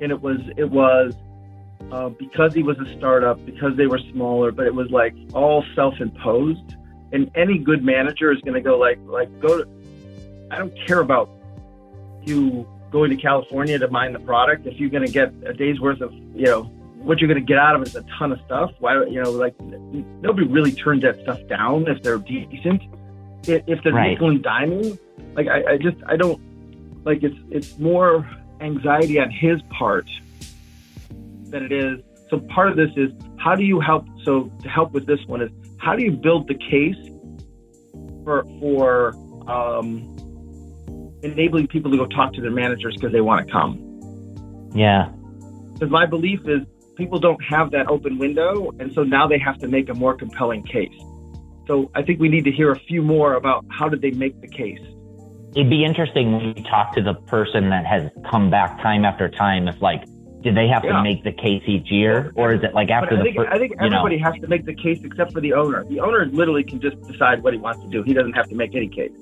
and 0.00 0.10
it 0.10 0.20
was 0.22 0.38
it 0.56 0.70
was 0.70 1.14
uh, 1.92 2.08
because 2.08 2.54
he 2.54 2.62
was 2.62 2.78
a 2.78 2.96
startup, 2.96 3.44
because 3.44 3.76
they 3.76 3.86
were 3.86 4.00
smaller, 4.12 4.50
but 4.50 4.66
it 4.66 4.74
was 4.74 4.90
like 4.90 5.14
all 5.34 5.62
self-imposed. 5.74 6.74
And 7.12 7.30
any 7.34 7.58
good 7.58 7.84
manager 7.84 8.32
is 8.32 8.40
going 8.40 8.54
to 8.54 8.62
go 8.62 8.78
like 8.78 8.98
like 9.04 9.28
go 9.40 9.58
to. 9.58 9.68
I 10.50 10.56
don't 10.56 10.74
care 10.86 11.00
about 11.00 11.28
you 12.24 12.66
going 12.90 13.10
to 13.10 13.16
California 13.16 13.78
to 13.78 13.88
mine 13.88 14.14
the 14.14 14.20
product. 14.20 14.66
If 14.66 14.80
you're 14.80 14.90
going 14.90 15.06
to 15.06 15.12
get 15.12 15.34
a 15.44 15.52
day's 15.52 15.80
worth 15.80 16.00
of 16.00 16.14
you 16.34 16.46
know 16.46 16.62
what 17.08 17.18
you're 17.18 17.28
going 17.28 17.44
to 17.46 17.46
get 17.46 17.58
out 17.58 17.76
of 17.76 17.82
it 17.82 17.88
is 17.88 17.96
a 17.96 18.04
ton 18.18 18.32
of 18.32 18.40
stuff. 18.46 18.70
Why 18.78 19.04
you 19.04 19.22
know 19.22 19.30
like 19.30 19.54
nobody 19.60 20.46
really 20.46 20.72
turns 20.72 21.02
that 21.02 21.20
stuff 21.20 21.40
down 21.46 21.88
if 21.88 22.02
they're 22.02 22.18
decent. 22.18 22.82
If 23.46 23.82
they're 23.82 23.92
Right. 23.92 24.10
nickel 24.10 24.28
and 24.30 24.42
diming, 24.42 24.98
like 25.34 25.46
I, 25.48 25.72
I 25.72 25.76
just 25.78 25.96
I 26.06 26.16
don't 26.16 26.40
like 27.04 27.22
it's 27.22 27.36
it's 27.50 27.78
more 27.78 28.28
anxiety 28.60 29.18
on 29.20 29.30
his 29.30 29.60
part 29.70 30.06
than 31.50 31.64
it 31.64 31.72
is. 31.72 32.00
So 32.30 32.40
part 32.40 32.68
of 32.68 32.76
this 32.76 32.90
is 32.96 33.10
how 33.38 33.54
do 33.54 33.64
you 33.64 33.80
help? 33.80 34.06
So 34.24 34.50
to 34.62 34.68
help 34.68 34.92
with 34.92 35.06
this 35.06 35.24
one 35.26 35.40
is 35.40 35.50
how 35.78 35.94
do 35.96 36.02
you 36.02 36.12
build 36.12 36.48
the 36.48 36.54
case 36.54 36.96
for 38.24 38.44
for 38.60 39.14
um, 39.48 40.14
enabling 41.22 41.68
people 41.68 41.90
to 41.90 41.96
go 41.96 42.06
talk 42.06 42.32
to 42.34 42.40
their 42.40 42.50
managers 42.50 42.94
because 42.94 43.12
they 43.12 43.20
want 43.22 43.46
to 43.46 43.52
come? 43.52 44.70
Yeah. 44.74 45.10
Because 45.74 45.90
my 45.90 46.04
belief 46.04 46.40
is 46.46 46.62
people 46.96 47.18
don't 47.20 47.42
have 47.44 47.70
that 47.70 47.88
open 47.88 48.18
window, 48.18 48.72
and 48.80 48.92
so 48.92 49.04
now 49.04 49.26
they 49.26 49.38
have 49.38 49.58
to 49.60 49.68
make 49.68 49.88
a 49.88 49.94
more 49.94 50.14
compelling 50.14 50.64
case. 50.64 50.92
So 51.68 51.90
I 51.94 52.02
think 52.02 52.18
we 52.18 52.28
need 52.28 52.44
to 52.44 52.50
hear 52.50 52.72
a 52.72 52.78
few 52.80 53.02
more 53.02 53.34
about 53.34 53.64
how 53.68 53.88
did 53.88 54.00
they 54.00 54.10
make 54.10 54.40
the 54.40 54.48
case. 54.48 54.80
It'd 55.54 55.70
be 55.70 55.84
interesting 55.84 56.32
when 56.32 56.56
you 56.56 56.64
talk 56.64 56.94
to 56.94 57.02
the 57.02 57.14
person 57.14 57.68
that 57.70 57.84
has 57.86 58.10
come 58.30 58.50
back 58.50 58.80
time 58.82 59.04
after 59.04 59.28
time. 59.28 59.68
If 59.68 59.80
like, 59.82 60.02
did 60.42 60.56
they 60.56 60.66
have 60.68 60.84
Yeah. 60.84 60.96
to 60.96 61.02
make 61.02 61.24
the 61.24 61.32
case 61.32 61.62
each 61.66 61.90
year, 61.90 62.32
or 62.36 62.54
is 62.54 62.62
it 62.62 62.72
like 62.74 62.90
after 62.90 63.10
but 63.10 63.14
I 63.14 63.18
the 63.18 63.24
think, 63.24 63.36
first? 63.36 63.48
I 63.52 63.58
think 63.58 63.72
you 63.72 63.90
know, 63.90 63.98
everybody 63.98 64.18
has 64.18 64.34
to 64.40 64.46
make 64.48 64.64
the 64.64 64.74
case 64.74 65.00
except 65.04 65.32
for 65.32 65.40
the 65.40 65.52
owner. 65.52 65.84
The 65.84 66.00
owner 66.00 66.26
literally 66.26 66.64
can 66.64 66.80
just 66.80 67.00
decide 67.02 67.42
what 67.42 67.52
he 67.52 67.58
wants 67.58 67.82
to 67.82 67.88
do. 67.88 68.02
He 68.02 68.14
doesn't 68.14 68.32
have 68.34 68.48
to 68.48 68.54
make 68.54 68.74
any 68.74 68.88
case. 68.88 69.12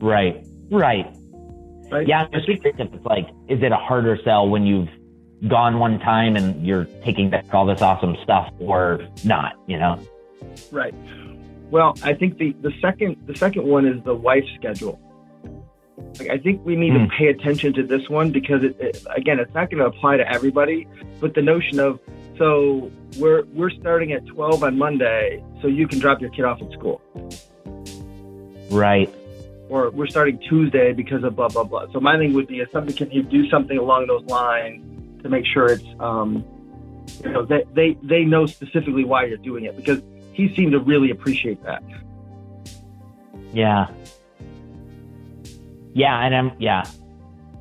right, 0.00 0.42
right. 0.70 1.06
Right? 1.90 2.06
Yeah, 2.06 2.22
I'm 2.22 2.32
just 2.32 2.46
curious 2.46 2.64
if 2.78 2.94
it's 2.94 3.04
like, 3.04 3.28
is 3.48 3.60
it 3.62 3.72
a 3.72 3.76
harder 3.76 4.16
sell 4.24 4.48
when 4.48 4.64
you've 4.64 4.88
gone 5.48 5.78
one 5.80 5.98
time 5.98 6.36
and 6.36 6.64
you're 6.64 6.84
taking 7.04 7.28
back 7.28 7.52
all 7.52 7.66
this 7.66 7.82
awesome 7.82 8.16
stuff, 8.22 8.50
or 8.60 9.00
not? 9.24 9.54
You 9.66 9.78
know? 9.78 9.98
Right. 10.70 10.94
Well, 11.70 11.94
I 12.02 12.14
think 12.14 12.38
the, 12.38 12.52
the 12.60 12.72
second 12.80 13.16
the 13.26 13.36
second 13.36 13.64
one 13.66 13.86
is 13.86 14.02
the 14.04 14.14
wife 14.14 14.44
schedule. 14.56 15.00
Like, 16.18 16.30
I 16.30 16.38
think 16.38 16.64
we 16.64 16.74
need 16.76 16.92
Hmm. 16.92 17.04
to 17.04 17.08
pay 17.16 17.28
attention 17.28 17.72
to 17.74 17.82
this 17.84 18.08
one 18.08 18.30
because 18.32 18.64
it, 18.64 18.76
it, 18.80 19.04
again, 19.14 19.38
it's 19.38 19.54
not 19.54 19.70
going 19.70 19.78
to 19.78 19.86
apply 19.86 20.16
to 20.16 20.28
everybody. 20.28 20.88
But 21.20 21.34
the 21.34 21.42
notion 21.42 21.78
of 21.78 22.00
so 22.38 22.90
we're 23.18 23.42
we're 23.52 23.70
starting 23.70 24.12
at 24.12 24.26
twelve 24.26 24.64
on 24.64 24.76
Monday, 24.78 25.42
so 25.60 25.68
you 25.68 25.86
can 25.86 25.98
drop 25.98 26.20
your 26.20 26.30
kid 26.30 26.44
off 26.44 26.60
at 26.62 26.72
school, 26.72 27.00
Right. 28.70 29.12
or 29.68 29.90
we're 29.90 30.06
starting 30.06 30.38
Tuesday 30.48 30.92
because 30.92 31.22
of 31.22 31.36
blah 31.36 31.48
blah 31.48 31.64
blah. 31.64 31.86
So 31.92 32.00
my 32.00 32.16
thing 32.18 32.32
would 32.32 32.46
be 32.48 32.60
if 32.60 32.70
something 32.70 32.94
can 32.96 33.10
you 33.10 33.22
do 33.22 33.48
something 33.50 33.78
along 33.78 34.06
those 34.06 34.24
lines 34.24 35.22
to 35.22 35.28
make 35.28 35.44
sure 35.46 35.66
it's 35.66 35.84
um, 36.00 36.44
you 37.24 37.30
know 37.30 37.44
they 37.44 37.64
they 37.74 37.96
they 38.02 38.24
know 38.24 38.46
specifically 38.46 39.04
why 39.04 39.26
you're 39.26 39.36
doing 39.38 39.64
it 39.64 39.76
because 39.76 40.00
he 40.48 40.54
seemed 40.54 40.72
to 40.72 40.78
really 40.80 41.10
appreciate 41.10 41.62
that. 41.64 41.82
Yeah. 43.52 43.88
Yeah, 45.92 46.24
and 46.24 46.34
I'm 46.34 46.52
yeah. 46.58 46.84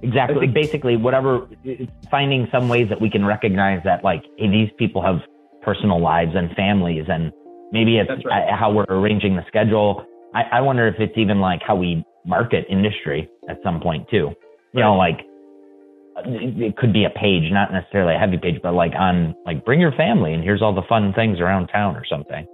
Exactly. 0.02 0.42
Think- 0.42 0.54
Basically, 0.54 0.96
whatever 0.96 1.48
it's 1.64 1.92
finding 2.10 2.48
some 2.52 2.70
ways 2.70 2.88
that 2.90 3.02
we 3.02 3.10
can 3.10 3.26
recognize 3.26 3.82
that 3.84 4.04
like 4.04 4.24
hey, 4.38 4.50
these 4.50 4.70
people 4.78 5.02
have 5.02 5.20
personal 5.62 6.00
lives 6.00 6.32
and 6.36 6.56
families 6.56 7.06
and 7.10 7.34
maybe 7.72 7.98
it's 7.98 8.10
right. 8.26 8.50
how 8.50 8.72
we're 8.72 8.86
arranging 8.90 9.36
the 9.36 9.44
schedule. 9.48 10.06
I, 10.34 10.44
I 10.54 10.62
wonder 10.62 10.88
if 10.88 10.96
it's 11.00 11.18
even 11.18 11.42
like 11.42 11.62
how 11.66 11.76
we 11.76 12.04
market 12.26 12.66
industry 12.70 13.30
at 13.50 13.58
some 13.64 13.82
point 13.82 14.08
too. 14.10 14.32
You 14.74 14.82
know, 14.82 14.96
like 14.96 15.26
it 16.26 16.78
could 16.78 16.94
be 16.94 17.06
a 17.06 17.10
page, 17.10 17.52
not 17.52 17.74
necessarily 17.74 18.16
a 18.16 18.20
heavy 18.20 18.38
page, 18.38 18.60
but 18.62 18.74
like 18.74 18.94
on 18.98 19.36
like 19.46 19.66
bring 19.66 19.80
your 19.80 19.92
family 19.94 20.34
and 20.34 20.44
here's 20.44 20.62
all 20.62 20.74
the 20.74 20.84
fun 20.88 21.14
things 21.14 21.40
around 21.40 21.68
town 21.68 21.96
or 21.96 22.06
something. 22.06 22.46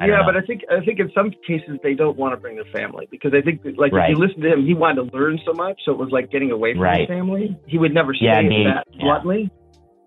I 0.00 0.06
yeah, 0.06 0.22
but 0.24 0.34
I 0.36 0.40
think 0.40 0.62
I 0.70 0.82
think 0.84 0.98
in 0.98 1.10
some 1.14 1.30
cases 1.46 1.78
they 1.82 1.94
don't 1.94 2.16
want 2.16 2.32
to 2.32 2.38
bring 2.40 2.56
their 2.56 2.64
family 2.72 3.06
because 3.10 3.32
I 3.34 3.42
think 3.42 3.62
that, 3.64 3.78
like 3.78 3.92
Right. 3.92 4.10
if 4.10 4.16
you 4.16 4.24
listen 4.24 4.40
to 4.40 4.52
him, 4.52 4.64
he 4.64 4.72
wanted 4.72 5.10
to 5.10 5.16
learn 5.16 5.38
so 5.44 5.52
much, 5.52 5.78
so 5.84 5.92
it 5.92 5.98
was 5.98 6.10
like 6.10 6.30
getting 6.30 6.50
away 6.50 6.72
from 6.72 6.82
Right. 6.82 7.00
his 7.00 7.08
family. 7.08 7.56
He 7.66 7.76
would 7.76 7.92
never 7.92 8.14
say 8.14 8.24
Yeah, 8.24 8.40
me- 8.40 8.64
that 8.64 8.86
yeah. 8.92 9.04
bluntly, 9.04 9.50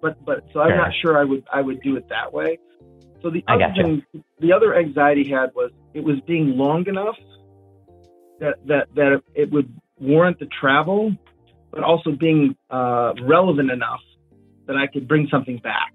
but 0.02 0.18
but 0.26 0.44
so 0.52 0.62
I'm 0.62 0.76
not 0.78 0.92
sure 1.02 1.18
I 1.18 1.24
would 1.24 1.44
I 1.54 1.62
would 1.62 1.80
do 1.82 1.96
it 1.96 2.10
that 2.10 2.34
way. 2.34 2.58
So 3.22 3.30
the 3.30 3.44
I 3.48 3.56
other 3.56 3.74
thing, 3.76 4.04
the 4.40 4.52
other 4.52 4.76
anxiety 4.76 5.24
he 5.24 5.30
had 5.32 5.52
was 5.56 5.72
it 5.94 6.04
was 6.04 6.20
being 6.22 6.58
long 6.58 6.88
enough 6.88 7.16
that 8.40 8.56
that 8.66 8.88
that 8.96 9.22
it 9.36 9.52
would 9.52 9.72
warrant 10.00 10.40
the 10.40 10.48
travel, 10.48 11.16
but 11.72 11.84
also 11.84 12.12
being 12.12 12.56
uh, 12.72 13.14
relevant 13.22 13.70
enough 13.70 14.02
that 14.66 14.76
I 14.76 14.88
could 14.88 15.08
bring 15.08 15.28
something 15.30 15.58
back. 15.60 15.94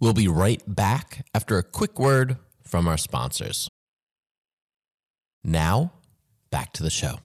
We'll 0.00 0.12
be 0.12 0.28
right 0.28 0.62
back 0.66 1.26
after 1.34 1.58
a 1.58 1.62
quick 1.62 1.98
word 1.98 2.36
from 2.64 2.86
our 2.86 2.98
sponsors. 2.98 3.68
Now, 5.42 5.92
back 6.50 6.72
to 6.74 6.82
the 6.82 6.90
show. 6.90 7.20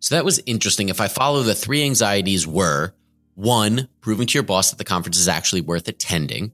So 0.00 0.16
that 0.16 0.24
was 0.24 0.42
interesting. 0.46 0.88
If 0.88 1.00
I 1.00 1.08
follow 1.08 1.42
the 1.42 1.54
three 1.54 1.84
anxieties 1.84 2.46
were 2.46 2.92
one, 3.34 3.88
proving 4.00 4.26
to 4.26 4.34
your 4.34 4.42
boss 4.42 4.70
that 4.70 4.76
the 4.76 4.84
conference 4.84 5.18
is 5.18 5.28
actually 5.28 5.60
worth 5.62 5.88
attending. 5.88 6.52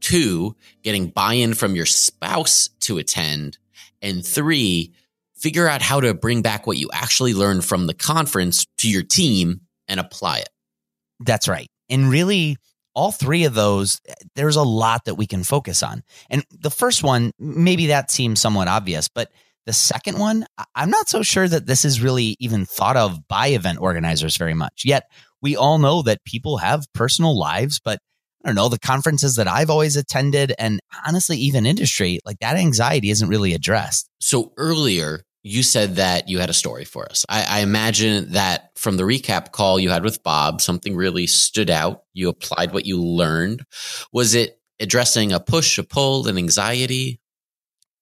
Two, 0.00 0.54
getting 0.82 1.08
buy-in 1.08 1.54
from 1.54 1.74
your 1.74 1.86
spouse 1.86 2.68
to 2.80 2.98
attend. 2.98 3.58
And 4.00 4.24
three, 4.24 4.94
figure 5.34 5.68
out 5.68 5.82
how 5.82 6.00
to 6.00 6.14
bring 6.14 6.42
back 6.42 6.66
what 6.66 6.78
you 6.78 6.88
actually 6.92 7.34
learned 7.34 7.64
from 7.64 7.86
the 7.86 7.94
conference 7.94 8.66
to 8.78 8.88
your 8.88 9.02
team 9.02 9.62
and 9.88 10.00
apply 10.00 10.38
it. 10.38 10.48
That's 11.20 11.48
right. 11.48 11.66
And 11.90 12.10
really, 12.10 12.56
all 12.96 13.12
three 13.12 13.44
of 13.44 13.54
those, 13.54 14.00
there's 14.34 14.56
a 14.56 14.62
lot 14.62 15.04
that 15.04 15.14
we 15.14 15.26
can 15.26 15.44
focus 15.44 15.82
on. 15.82 16.02
And 16.30 16.44
the 16.50 16.70
first 16.70 17.04
one, 17.04 17.30
maybe 17.38 17.88
that 17.88 18.10
seems 18.10 18.40
somewhat 18.40 18.68
obvious, 18.68 19.06
but 19.06 19.30
the 19.66 19.74
second 19.74 20.18
one, 20.18 20.46
I'm 20.74 20.90
not 20.90 21.08
so 21.08 21.22
sure 21.22 21.46
that 21.46 21.66
this 21.66 21.84
is 21.84 22.00
really 22.00 22.36
even 22.40 22.64
thought 22.64 22.96
of 22.96 23.28
by 23.28 23.48
event 23.48 23.80
organizers 23.80 24.36
very 24.36 24.54
much. 24.54 24.82
Yet 24.84 25.04
we 25.42 25.56
all 25.56 25.78
know 25.78 26.02
that 26.02 26.24
people 26.24 26.56
have 26.56 26.86
personal 26.94 27.38
lives, 27.38 27.80
but 27.84 27.98
I 28.42 28.48
don't 28.48 28.56
know, 28.56 28.68
the 28.68 28.78
conferences 28.78 29.34
that 29.34 29.48
I've 29.48 29.70
always 29.70 29.96
attended 29.96 30.54
and 30.58 30.80
honestly, 31.06 31.36
even 31.36 31.66
industry, 31.66 32.20
like 32.24 32.38
that 32.38 32.56
anxiety 32.56 33.10
isn't 33.10 33.28
really 33.28 33.52
addressed. 33.52 34.08
So 34.20 34.52
earlier, 34.56 35.22
you 35.46 35.62
said 35.62 35.94
that 35.94 36.28
you 36.28 36.40
had 36.40 36.50
a 36.50 36.54
story 36.54 36.84
for 36.84 37.08
us. 37.08 37.24
I, 37.28 37.46
I 37.48 37.60
imagine 37.60 38.32
that 38.32 38.72
from 38.74 38.96
the 38.96 39.04
recap 39.04 39.52
call 39.52 39.78
you 39.78 39.90
had 39.90 40.02
with 40.02 40.24
Bob, 40.24 40.60
something 40.60 40.96
really 40.96 41.28
stood 41.28 41.70
out. 41.70 42.02
You 42.14 42.28
applied 42.28 42.72
what 42.72 42.84
you 42.84 43.00
learned. 43.00 43.64
Was 44.12 44.34
it 44.34 44.60
addressing 44.80 45.32
a 45.32 45.38
push, 45.38 45.78
a 45.78 45.84
pull, 45.84 46.26
an 46.26 46.36
anxiety? 46.36 47.20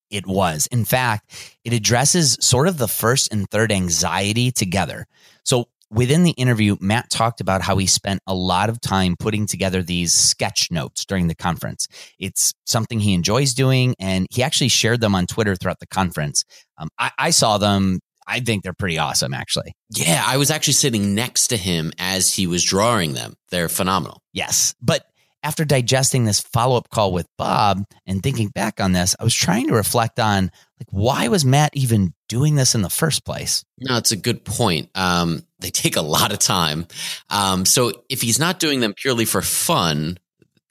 It 0.08 0.26
was. 0.26 0.68
In 0.68 0.86
fact, 0.86 1.54
it 1.64 1.74
addresses 1.74 2.38
sort 2.40 2.66
of 2.66 2.78
the 2.78 2.88
first 2.88 3.30
and 3.30 3.46
third 3.50 3.70
anxiety 3.70 4.50
together. 4.50 5.06
So 5.44 5.68
within 5.94 6.24
the 6.24 6.32
interview, 6.32 6.76
Matt 6.80 7.08
talked 7.10 7.40
about 7.40 7.62
how 7.62 7.76
he 7.78 7.86
spent 7.86 8.20
a 8.26 8.34
lot 8.34 8.68
of 8.68 8.80
time 8.80 9.14
putting 9.18 9.46
together 9.46 9.82
these 9.82 10.12
sketch 10.12 10.68
notes 10.70 11.04
during 11.04 11.28
the 11.28 11.34
conference. 11.34 11.86
It's 12.18 12.52
something 12.66 13.00
he 13.00 13.14
enjoys 13.14 13.54
doing, 13.54 13.94
and 13.98 14.26
he 14.30 14.42
actually 14.42 14.68
shared 14.68 15.00
them 15.00 15.14
on 15.14 15.26
Twitter 15.26 15.56
throughout 15.56 15.78
the 15.80 15.86
conference. 15.86 16.44
Um, 16.78 16.88
I, 16.98 17.10
I 17.18 17.30
saw 17.30 17.58
them. 17.58 18.00
I 18.26 18.40
think 18.40 18.62
they're 18.62 18.72
pretty 18.72 18.98
awesome, 18.98 19.34
actually. 19.34 19.74
Yeah, 19.90 20.22
I 20.26 20.38
was 20.38 20.50
actually 20.50 20.74
sitting 20.74 21.14
next 21.14 21.48
to 21.48 21.56
him 21.56 21.92
as 21.98 22.34
he 22.34 22.46
was 22.46 22.64
drawing 22.64 23.12
them. 23.12 23.34
They're 23.50 23.68
phenomenal. 23.68 24.22
Yes. 24.32 24.74
But 24.80 25.04
after 25.44 25.64
digesting 25.64 26.24
this 26.24 26.40
follow 26.40 26.76
up 26.76 26.88
call 26.88 27.12
with 27.12 27.28
Bob 27.36 27.84
and 28.06 28.22
thinking 28.22 28.48
back 28.48 28.80
on 28.80 28.92
this, 28.92 29.14
I 29.20 29.24
was 29.24 29.34
trying 29.34 29.68
to 29.68 29.74
reflect 29.74 30.18
on 30.18 30.50
like 30.80 30.88
why 30.90 31.28
was 31.28 31.44
Matt 31.44 31.70
even 31.76 32.14
doing 32.28 32.56
this 32.56 32.74
in 32.74 32.82
the 32.82 32.90
first 32.90 33.24
place? 33.24 33.64
No, 33.78 33.98
it's 33.98 34.10
a 34.10 34.16
good 34.16 34.44
point. 34.44 34.88
Um, 34.94 35.46
they 35.60 35.70
take 35.70 35.96
a 35.96 36.02
lot 36.02 36.32
of 36.32 36.38
time. 36.38 36.86
Um, 37.28 37.64
so 37.64 37.92
if 38.08 38.22
he's 38.22 38.38
not 38.38 38.58
doing 38.58 38.80
them 38.80 38.94
purely 38.94 39.26
for 39.26 39.42
fun, 39.42 40.18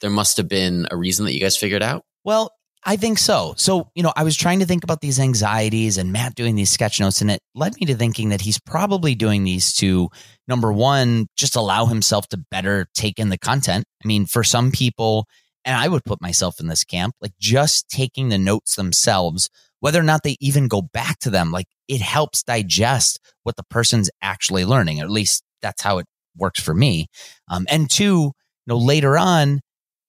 there 0.02 0.10
must 0.10 0.38
have 0.38 0.50
been 0.50 0.88
a 0.92 0.98
reason 0.98 1.26
that 1.26 1.34
you 1.34 1.40
guys 1.40 1.56
figured 1.56 1.84
out. 1.84 2.04
Well, 2.26 2.52
I 2.86 2.98
think 2.98 3.18
so. 3.18 3.54
So, 3.58 3.90
you 3.96 4.04
know, 4.04 4.12
I 4.16 4.24
was 4.24 4.36
trying 4.36 4.60
to 4.60 4.66
think 4.66 4.84
about 4.84 5.00
these 5.00 5.20
anxieties 5.20 5.98
and 5.98 6.12
Matt 6.12 6.36
doing 6.36 6.56
these 6.56 6.70
sketch 6.70 7.00
notes, 7.00 7.22
and 7.22 7.32
it 7.32 7.40
led 7.56 7.74
me 7.80 7.86
to 7.88 7.96
thinking 7.96 8.30
that 8.30 8.42
he's 8.42 8.60
probably 8.60 9.16
doing 9.16 9.44
these 9.44 9.74
to 9.76 10.10
number 10.48 10.72
one, 10.72 11.28
just 11.38 11.56
allow 11.56 11.86
himself 11.86 12.28
to 12.30 12.44
better 12.52 12.88
take 12.94 13.20
in 13.20 13.30
the 13.30 13.38
content. 13.38 13.86
I 14.04 14.08
mean, 14.08 14.26
for 14.26 14.44
some 14.44 14.72
people, 14.72 15.28
and 15.64 15.78
I 15.78 15.88
would 15.88 16.04
put 16.04 16.22
myself 16.22 16.60
in 16.60 16.68
this 16.68 16.84
camp, 16.84 17.16
like 17.22 17.34
just 17.40 17.88
taking 17.90 18.30
the 18.30 18.38
notes 18.38 18.76
themselves, 18.76 19.50
whether 19.80 20.00
or 20.00 20.04
not 20.04 20.24
they 20.24 20.36
even 20.42 20.68
go 20.68 20.82
back 20.82 21.20
to 21.20 21.30
them, 21.30 21.52
like 21.52 21.68
it 21.88 22.02
helps 22.02 22.44
digest 22.44 23.20
what 23.44 23.56
the 23.56 23.64
person's 23.70 24.10
actually 24.22 24.66
learning. 24.66 25.00
At 25.00 25.10
least 25.10 25.44
that's 25.62 25.82
how 25.82 26.00
it 26.00 26.06
works 26.36 26.62
for 26.62 26.74
me. 26.74 27.08
Um, 27.50 27.66
and 27.70 27.90
two, 27.90 28.32
you 28.66 28.68
know, 28.68 28.78
later 28.78 29.18
on, 29.18 29.62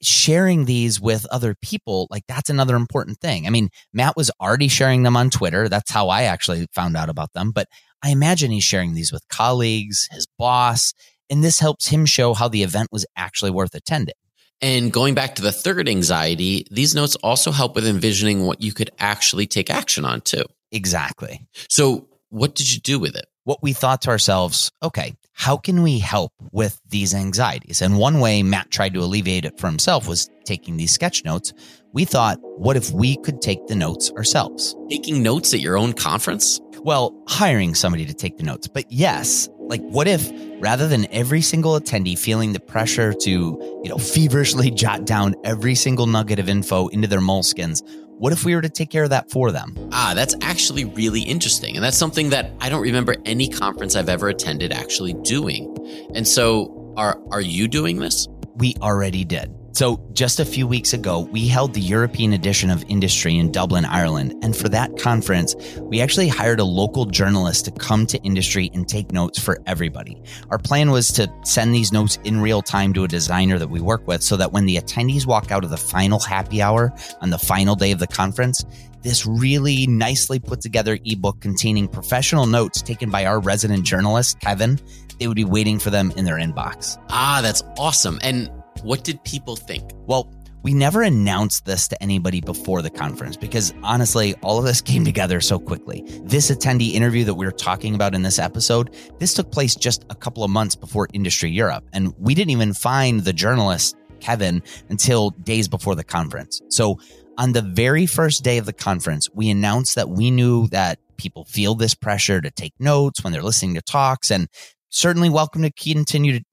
sharing 0.07 0.65
these 0.65 1.01
with 1.01 1.27
other 1.27 1.55
people, 1.63 2.07
like 2.11 2.25
that's 2.29 2.51
another 2.51 2.77
important 2.77 3.19
thing. 3.19 3.47
I 3.47 3.51
mean, 3.51 3.71
Matt 3.93 4.17
was 4.17 4.31
already 4.41 4.69
sharing 4.69 5.03
them 5.03 5.17
on 5.17 5.31
Twitter. 5.31 5.69
That's 5.69 5.91
how 5.91 6.09
I 6.09 6.23
actually 6.25 6.67
found 6.75 6.97
out 6.97 7.09
about 7.09 7.33
them. 7.35 7.51
But 7.53 7.69
I 8.03 8.11
imagine 8.11 8.51
he's 8.51 8.65
sharing 8.65 8.95
these 8.95 9.13
with 9.13 9.27
colleagues, 9.29 10.09
his 10.11 10.27
boss, 10.39 10.93
and 11.31 11.43
this 11.43 11.59
helps 11.59 11.89
him 11.89 12.07
show 12.07 12.35
how 12.35 12.49
the 12.49 12.63
event 12.63 12.89
was 12.93 13.07
actually 13.17 13.51
worth 13.51 13.75
attending. 13.75 14.15
And 14.61 14.93
going 14.93 15.15
back 15.15 15.35
to 15.37 15.43
the 15.43 15.53
third 15.53 15.89
anxiety, 15.89 16.67
these 16.71 16.95
notes 16.95 17.17
also 17.17 17.51
help 17.51 17.75
with 17.75 17.87
envisioning 17.87 18.47
what 18.47 18.63
you 18.63 18.73
could 18.73 18.91
actually 18.99 19.47
take 19.47 19.69
action 19.71 20.05
on 20.05 20.21
too. 20.21 20.45
Exactly. 20.71 21.47
So, 21.69 22.09
what 22.31 22.55
did 22.55 22.73
you 22.73 22.81
do 22.81 22.99
with 22.99 23.15
it? 23.15 23.27
What 23.47 23.63
we 23.63 23.75
thought 23.75 24.01
to 24.03 24.09
ourselves, 24.09 24.73
okay, 24.83 25.17
how 25.35 25.59
can 25.59 25.83
we 25.83 25.99
help 25.99 26.33
with 26.51 26.81
these 26.89 27.15
anxieties? 27.15 27.83
And 27.83 27.99
one 27.99 28.21
way 28.21 28.43
Matt 28.43 28.71
tried 28.71 28.95
to 28.95 29.01
alleviate 29.01 29.45
it 29.45 29.61
for 29.61 29.67
himself 29.67 30.09
was 30.09 30.31
taking 30.47 30.79
these 30.79 30.93
sketch 30.93 31.27
notes. 31.27 31.53
We 31.93 32.07
thought, 32.07 32.39
what 32.57 32.79
if 32.79 32.91
we 32.91 33.19
could 33.19 33.43
take 33.43 33.67
the 33.67 33.75
notes 33.75 34.11
ourselves? 34.13 34.75
Taking 34.89 35.23
notes 35.23 35.53
at 35.53 35.61
your 35.61 35.77
own 35.77 35.93
conference? 35.93 36.59
Well, 36.79 37.15
hiring 37.29 37.75
somebody 37.75 38.07
to 38.07 38.15
take 38.15 38.39
the 38.39 38.45
notes. 38.45 38.67
But 38.67 38.91
yes, 38.91 39.47
like 39.59 39.83
what 39.83 40.09
if 40.09 40.31
rather 40.61 40.89
than 40.89 41.07
every 41.13 41.43
single 41.43 41.79
attendee 41.79 42.19
feeling 42.19 42.55
the 42.55 42.61
pressure 42.61 43.13
to, 43.13 43.31
you 43.31 43.89
know, 43.91 43.99
feverishly 43.99 44.71
jot 44.75 45.05
down 45.05 45.35
every 45.45 45.75
single 45.75 46.07
nugget 46.07 46.39
of 46.39 46.49
info 46.49 46.89
into 46.89 47.09
their 47.09 47.21
moleskins, 47.21 47.83
what 48.19 48.33
if 48.33 48.45
we 48.45 48.55
were 48.55 48.63
to 48.63 48.69
take 48.69 48.91
care 48.91 49.05
of 49.05 49.11
that 49.11 49.31
for 49.31 49.53
them? 49.53 49.75
Ah, 49.93 50.13
that's 50.15 50.35
actually 50.41 50.85
really 50.85 51.23
interesting. 51.23 51.77
And 51.77 51.85
that's 51.85 51.97
something 51.97 52.31
that 52.31 52.53
I 52.61 52.69
don't 52.69 52.83
remember 52.83 53.17
any 53.25 53.49
conference 53.49 53.97
I've 53.97 54.09
ever 54.09 54.29
attended 54.29 54.73
actually 54.73 55.15
doing. 55.15 55.77
And 56.15 56.27
so 56.27 56.95
are 56.97 57.21
are 57.31 57.41
you 57.41 57.69
doing 57.69 57.99
this? 57.99 58.29
We 58.57 58.75
already 58.81 59.25
did. 59.25 59.55
So, 59.75 60.01
just 60.13 60.39
a 60.39 60.45
few 60.45 60.69
weeks 60.69 60.93
ago, 60.93 61.19
we 61.19 61.49
held 61.49 61.75
the 61.75 61.81
European 61.81 62.33
edition 62.33 62.71
of 62.71 62.85
Industry 62.89 63.37
in 63.37 63.51
Dublin, 63.51 63.85
Ireland. 63.85 64.33
And 64.41 64.57
for 64.57 64.69
that 64.69 64.97
conference, 64.99 65.57
we 65.81 66.01
actually 66.01 66.29
hired 66.29 66.61
a 66.61 66.65
local 66.65 67.07
journalist 67.07 67.65
to 67.65 67.73
come 67.73 68.07
to 68.07 68.19
Industry 68.19 68.71
and 68.73 68.89
take 68.89 69.11
notes 69.11 69.37
for 69.37 69.61
everybody. 69.67 70.23
Our 70.51 70.59
plan 70.59 70.93
was 70.93 71.09
to 71.15 71.29
send 71.43 71.75
these 71.75 71.93
notes 71.93 72.21
in 72.23 72.41
real 72.41 72.63
time 72.63 72.93
to 72.93 73.03
a 73.03 73.09
designer 73.09 73.59
that 73.59 73.67
we 73.67 73.81
work 73.81 74.07
with 74.07 74.23
so 74.23 74.37
that 74.37 74.53
when 74.53 74.65
the 74.67 74.77
attendees 74.77 75.27
walk 75.27 75.51
out 75.51 75.65
of 75.65 75.71
the 75.71 75.77
final 75.77 76.21
happy 76.21 76.63
hour 76.63 76.95
on 77.21 77.31
the 77.31 77.39
final 77.39 77.75
day 77.75 77.91
of 77.91 77.99
the 77.99 78.07
conference, 78.07 78.65
this 79.03 79.27
really 79.27 79.89
nicely 79.89 80.39
put 80.39 80.61
together 80.61 81.01
ebook 81.05 81.41
containing 81.41 81.89
professional 81.89 82.47
notes 82.47 82.81
taken 82.81 83.11
by 83.11 83.27
our 83.27 83.41
resident 83.41 83.85
journalist, 83.85 84.39
Kevin, 84.39 84.79
they 85.19 85.27
would 85.27 85.35
be 85.35 85.45
waiting 85.45 85.81
for 85.81 85.91
them 85.91 86.13
in 86.17 86.25
their 86.25 86.37
inbox. 86.37 86.97
Ah, 87.09 87.41
that's 87.43 87.65
awesome. 87.77 88.21
And 88.23 88.49
what 88.85 89.03
did 89.03 89.25
people 89.25 89.57
think? 89.57 89.83
Well, 90.07 90.31
we 90.63 90.75
never 90.75 91.03
announced 91.03 91.65
this 91.65 91.89
to 91.89 92.03
anybody 92.03 92.43
before 92.43 92.83
the 92.83 92.91
conference 92.91 93.35
because 93.35 93.73
honestly, 93.83 94.35
all 94.43 94.59
of 94.59 94.65
this 94.65 94.81
came 94.83 95.07
together 95.07 95.41
so 95.41 95.59
quickly. 95.59 96.05
This 96.23 96.51
attendee 96.51 96.93
interview 96.93 97.25
that 97.25 97.35
we 97.35 97.47
are 97.47 97.51
talking 97.51 97.95
about 97.95 98.15
in 98.15 98.23
this 98.23 98.39
episode, 98.39 98.95
this 99.19 99.33
took 99.33 99.51
place 99.51 99.75
just 99.75 100.05
a 100.11 100.15
couple 100.15 100.45
of 100.45 100.51
months 100.51 100.77
before 100.77 101.09
Industry 101.15 101.51
Europe. 101.51 101.85
And 101.95 102.15
we 102.19 102.35
didn't 102.35 102.51
even 102.51 102.75
find 102.75 103.21
the 103.21 103.33
journalist, 103.33 103.97
Kevin, 104.21 104.63
until 104.91 105.31
days 105.31 105.67
before 105.67 105.95
the 105.95 106.05
conference. 106.05 106.61
So 106.69 106.99
on 107.39 107.53
the 107.53 107.63
very 107.63 108.05
first 108.05 108.45
day 108.45 108.59
of 108.59 108.67
the 108.67 108.75
conference, 108.75 109.31
we 109.33 109.49
announced 109.49 109.95
that 109.95 110.11
we 110.11 110.31
knew 110.31 110.69
that 110.69 110.99
people 111.17 111.47
feel 111.47 111.75
this 111.75 111.95
pressure 111.95 112.43
to 112.43 112.51
take 112.51 112.75
notes 112.79 113.25
when 113.25 113.33
they're 113.33 113.43
listening 113.43 113.77
to 113.77 113.83
talks 113.83 114.31
and 114.31 114.47
certainly 114.95 115.29
welcome 115.29 115.63
to 115.63 115.73
continue 115.73 116.39
to 116.39 116.45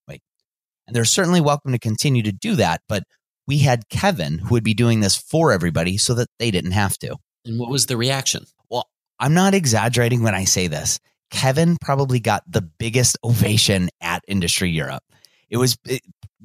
and 0.91 0.95
they're 0.97 1.05
certainly 1.05 1.39
welcome 1.39 1.71
to 1.71 1.79
continue 1.79 2.21
to 2.21 2.33
do 2.33 2.55
that. 2.57 2.81
But 2.89 3.03
we 3.47 3.59
had 3.59 3.87
Kevin 3.87 4.39
who 4.39 4.55
would 4.55 4.63
be 4.65 4.73
doing 4.73 4.99
this 4.99 5.15
for 5.15 5.53
everybody 5.53 5.97
so 5.97 6.13
that 6.15 6.27
they 6.37 6.51
didn't 6.51 6.71
have 6.71 6.97
to. 6.97 7.15
And 7.45 7.57
what 7.57 7.69
was 7.69 7.85
the 7.85 7.95
reaction? 7.95 8.43
Well, 8.69 8.89
I'm 9.17 9.33
not 9.33 9.53
exaggerating 9.53 10.21
when 10.21 10.35
I 10.35 10.43
say 10.43 10.67
this. 10.67 10.99
Kevin 11.29 11.77
probably 11.79 12.19
got 12.19 12.43
the 12.45 12.61
biggest 12.61 13.17
ovation 13.23 13.87
at 14.01 14.21
Industry 14.27 14.69
Europe. 14.69 15.03
It 15.49 15.55
was 15.55 15.77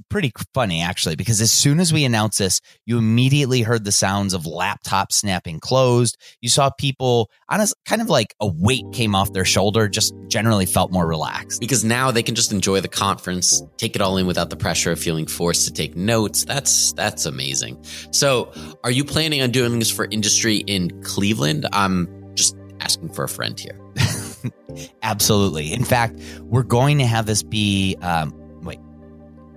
pretty 0.09 0.33
funny 0.55 0.81
actually 0.81 1.17
because 1.17 1.41
as 1.41 1.53
soon 1.53 1.81
as 1.81 1.93
we 1.93 2.05
announced 2.05 2.39
this 2.39 2.61
you 2.85 2.99
immediately 2.99 3.63
heard 3.63 3.85
the 3.85 3.93
sounds 3.93 4.35
of 4.35 4.43
laptops 4.43 5.13
snapping 5.13 5.61
closed. 5.61 6.17
You 6.41 6.49
saw 6.49 6.71
people 6.71 7.31
honest 7.49 7.75
kind 7.85 8.01
of 8.03 8.09
like 8.09 8.35
a 8.41 8.47
weight 8.47 8.85
came 8.93 9.15
off 9.15 9.33
their 9.33 9.45
shoulder 9.45 9.89
just 9.89 10.15
generally 10.29 10.67
felt 10.67 10.93
more 10.93 11.07
relaxed. 11.07 11.61
Because 11.61 11.85
now 11.85 12.11
they 12.11 12.23
can 12.23 12.35
just 12.35 12.53
enjoy 12.53 12.81
the 12.81 12.89
conference 12.89 13.63
take 13.77 13.95
it 13.95 14.03
all 14.03 14.17
in 14.17 14.27
without 14.27 14.51
the 14.51 14.57
pressure 14.57 14.93
of 14.93 15.01
feeling 15.01 15.27
forced 15.27 15.67
to 15.67 15.73
take 15.73 15.97
notes. 15.97 16.45
That's 16.45 16.93
that's 16.93 17.27
amazing. 17.27 17.83
So 18.13 18.53
are 18.85 18.91
you 18.91 19.05
planning 19.05 19.43
on 19.43 19.51
doing 19.51 19.79
this 19.79 19.91
for 19.91 20.07
industry 20.11 20.59
in 20.59 21.03
cleveland? 21.03 21.67
I'm 21.73 22.09
just 22.35 22.57
asking 22.81 23.11
for 23.11 23.25
a 23.25 23.29
friend 23.29 23.59
here. 23.59 23.79
Absolutely. 25.03 25.73
In 25.73 25.85
fact 25.85 26.21
we're 26.43 26.63
going 26.63 26.99
to 26.99 27.07
have 27.07 27.27
this 27.27 27.43
be 27.43 27.97
um, 28.03 28.33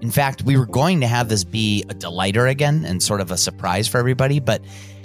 in 0.02 0.12
fact, 0.12 0.44
we 0.44 0.58
were 0.58 0.66
going 0.66 1.02
to 1.02 1.08
have 1.08 1.30
this 1.30 1.44
be 1.44 1.84
a 1.90 1.94
delighter 1.94 2.48
again 2.48 2.86
and 2.86 3.04
sort 3.04 3.22
of 3.22 3.32
a 3.32 3.38
surprise 3.38 3.88
for 3.88 3.98
everybody, 3.98 4.40
but 4.40 4.62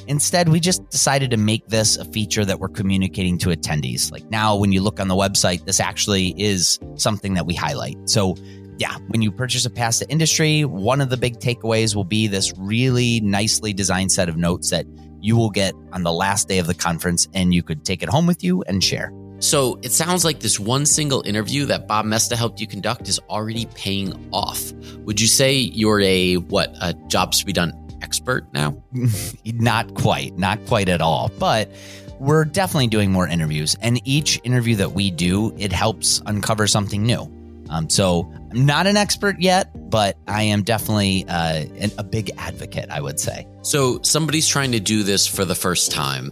instead 0.07 0.49
we 0.49 0.61
just 0.61 0.89
decided 0.91 1.31
to 1.31 1.37
make 1.37 1.67
this 1.69 1.97
a 1.97 2.05
feature 2.05 2.45
that 2.45 2.61
we're 2.61 2.69
communicating 2.69 3.39
to 3.39 3.49
attendees. 3.49 4.13
Like 4.13 4.31
now, 4.31 4.57
when 4.57 4.73
you 4.73 4.83
look 4.83 5.01
on 5.01 5.09
the 5.09 5.15
website, 5.15 5.65
this 5.65 5.81
actually 5.81 6.41
is 6.41 6.79
something 6.97 7.35
that 7.35 7.47
we 7.47 7.55
highlight. 7.55 8.09
So, 8.09 8.37
yeah, 8.79 8.97
when 9.09 9.23
you 9.23 9.31
purchase 9.31 9.65
a 9.65 9.71
pass 9.71 10.01
to 10.01 10.09
industry, 10.11 10.65
one 10.65 11.01
of 11.01 11.09
the 11.09 11.17
big 11.17 11.39
takeaways 11.39 11.95
will 11.95 12.05
be 12.05 12.27
this 12.27 12.53
really 12.59 13.21
nicely 13.21 13.73
designed 13.73 14.11
set 14.11 14.29
of 14.29 14.37
notes 14.37 14.71
that 14.71 14.85
you 15.21 15.37
will 15.37 15.51
get 15.51 15.75
on 15.93 16.03
the 16.03 16.13
last 16.13 16.49
day 16.49 16.59
of 16.59 16.67
the 16.67 16.75
conference 16.75 17.29
and 17.35 17.55
you 17.55 17.63
could 17.63 17.85
take 17.85 18.03
it 18.03 18.09
home 18.09 18.27
with 18.27 18.45
you 18.45 18.63
and 18.63 18.83
share. 18.83 19.13
So 19.45 19.79
it 19.83 19.93
sounds 19.93 20.25
like 20.25 20.41
this 20.41 20.59
one 20.59 20.87
single 20.87 21.21
interview 21.27 21.67
that 21.67 21.87
Bob 21.87 22.07
Moesta 22.07 22.35
helped 22.35 22.63
you 22.63 22.67
conduct 22.67 23.09
is 23.09 23.21
already 23.29 23.67
paying 23.75 24.31
off. 24.33 24.73
Would 25.05 25.21
you 25.21 25.27
say 25.27 25.53
you're 25.53 26.01
a 26.01 26.37
what 26.37 26.75
a 26.81 26.95
jobs 27.09 27.41
to 27.41 27.47
be 27.47 27.53
done 27.53 27.75
expert 28.01 28.51
now? 28.55 28.83
not 29.45 29.93
quite, 29.97 30.39
not 30.39 30.65
quite 30.65 30.89
at 30.89 31.03
all. 31.03 31.31
But 31.39 31.71
we're 32.19 32.47
definitely 32.47 32.87
doing 32.87 33.13
more 33.13 33.29
interviews, 33.29 33.77
and 33.83 34.01
each 34.09 34.41
interview 34.45 34.77
that 34.77 34.93
we 34.93 35.11
do, 35.11 35.55
it 35.59 35.73
helps 35.73 36.23
uncover 36.25 36.67
something 36.67 37.03
new. 37.03 37.31
Um, 37.69 37.91
so 37.91 38.33
I'm 38.51 38.65
not 38.65 38.87
an 38.87 38.97
expert 38.97 39.41
yet, 39.41 39.91
but 39.91 40.17
I 40.27 40.45
am 40.45 40.63
definitely 40.63 41.27
uh, 41.29 41.67
a 41.99 42.05
big 42.05 42.31
advocate. 42.39 42.89
I 42.89 43.03
would 43.03 43.21
say. 43.21 43.47
So 43.61 44.01
somebody's 44.01 44.49
trying 44.49 44.73
to 44.73 44.81
do 44.81 45.03
this 45.03 45.27
for 45.27 45.45
the 45.45 45.55
first 45.55 45.93
time. 45.93 46.31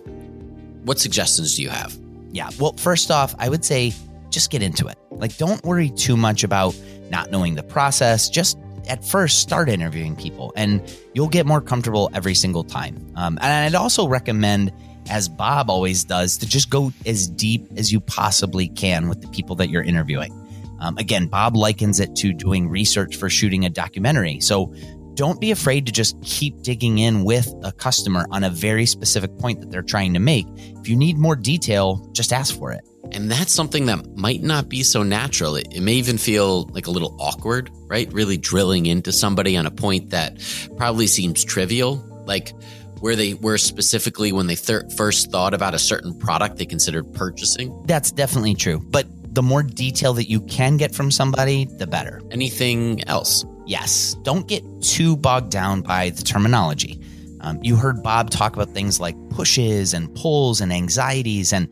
What 0.85 0.99
suggestions 0.99 1.57
do 1.57 1.63
you 1.63 1.69
have? 1.69 1.95
Yeah. 2.33 2.51
Well, 2.59 2.73
first 2.75 3.11
off, 3.11 3.35
I 3.39 3.49
would 3.49 3.65
say 3.65 3.93
just 4.31 4.51
get 4.51 4.63
into 4.63 4.89
it. 4.89 4.99
Like, 5.11 5.37
don't 5.37 5.63
worry 5.65 5.91
too 5.91 6.17
much 6.17 6.43
about 6.43 6.75
not 7.11 7.31
knowing 7.31 7.55
the 7.55 7.63
process. 7.63 8.29
Just 8.29 8.59
at 8.89 9.05
first 9.05 9.41
start 9.41 9.69
interviewing 9.69 10.17
people 10.17 10.53
and 10.57 10.83
you'll 11.15 11.29
get 11.29 11.47
more 11.47 11.61
comfortable 11.61 12.11
every 12.15 12.35
single 12.35 12.65
time. 12.65 12.97
Um, 13.15 13.39
and 13.41 13.53
I'd 13.67 13.77
also 13.77 14.09
recommend, 14.09 14.73
as 15.09 15.29
Bob 15.29 15.71
always 15.71 16.05
does, 16.05 16.39
to 16.39 16.47
just 16.49 16.71
go 16.71 16.93
as 17.07 17.29
deep 17.29 17.67
as 17.77 17.93
you 17.93 18.01
possibly 18.01 18.69
can 18.69 19.09
with 19.09 19.21
the 19.21 19.29
people 19.29 19.55
that 19.57 19.71
you're 19.71 19.85
interviewing. 19.85 20.37
Um, 20.81 20.99
again, 20.99 21.29
Bob 21.29 21.55
likens 21.55 22.01
it 22.01 22.17
to 22.17 22.33
doing 22.33 22.69
research 22.69 23.15
for 23.15 23.31
shooting 23.31 23.65
a 23.65 23.71
documentary. 23.71 24.41
So 24.41 24.75
don't 25.15 25.41
be 25.41 25.51
afraid 25.51 25.87
to 25.87 25.93
just 25.93 26.21
keep 26.23 26.63
digging 26.63 26.99
in 26.99 27.25
with 27.25 27.53
a 27.63 27.73
customer 27.73 28.27
on 28.31 28.45
a 28.45 28.51
very 28.51 28.87
specific 28.87 29.37
point 29.39 29.61
that 29.61 29.71
they're 29.71 29.83
trying 29.83 30.15
to 30.15 30.21
make. 30.21 30.47
If 30.57 30.89
you 30.89 30.97
need 30.97 31.19
more 31.19 31.37
detail, 31.37 32.09
just 32.13 32.33
ask 32.33 32.57
for 32.57 32.73
it. 32.73 32.85
And 33.13 33.31
that's 33.31 33.53
something 33.53 33.87
that 33.87 34.17
might 34.17 34.43
not 34.43 34.69
be 34.69 34.83
so 34.83 35.03
natural. 35.03 35.57
It, 35.57 35.69
it, 35.75 35.81
may 35.81 35.95
even 35.95 36.17
feel 36.17 36.65
like 36.69 36.87
a 36.87 36.91
little 36.91 37.15
awkward, 37.21 37.71
right? 37.87 38.11
Really 38.13 38.39
drilling 38.39 38.87
into 38.87 39.13
somebody 39.13 39.57
on 39.57 39.67
a 39.67 39.71
point 39.71 40.11
that 40.11 40.39
probably 40.77 41.07
seems 41.07 41.45
trivial, 41.45 41.97
like 42.27 42.55
where 43.01 43.17
they 43.17 43.35
were 43.35 43.59
specifically 43.59 44.33
when 44.33 44.47
they 44.47 44.55
thir- 44.55 44.89
first 44.97 45.31
thought 45.31 45.53
about 45.53 45.75
a 45.75 45.79
certain 45.79 46.17
product 46.17 46.57
they 46.57 46.65
considered 46.65 47.13
purchasing. 47.13 47.83
That's 47.87 48.13
definitely 48.13 48.55
true. 48.55 48.81
But 48.81 49.07
the 49.35 49.43
more 49.43 49.63
detail 49.63 50.15
that 50.15 50.31
you 50.31 50.41
can 50.43 50.77
get 50.77 50.95
from 50.95 51.11
somebody, 51.11 51.65
the 51.65 51.87
better. 51.87 52.23
Anything 52.31 53.07
else? 53.09 53.45
Yes, 53.67 54.15
don't 54.23 54.47
get 54.49 54.65
too 54.83 55.17
bogged 55.17 55.51
down 55.51 55.83
by 55.83 56.11
the 56.11 56.23
terminology. 56.23 57.01
Um, 57.41 57.59
you 57.63 57.77
heard 57.77 58.03
Bob 58.03 58.31
talk 58.31 58.55
about 58.55 58.71
things 58.71 59.01
like 59.01 59.17
pushes 59.31 59.95
and 59.95 60.13
pulls 60.15 60.61
and 60.61 60.73
anxieties, 60.73 61.53
and 61.53 61.69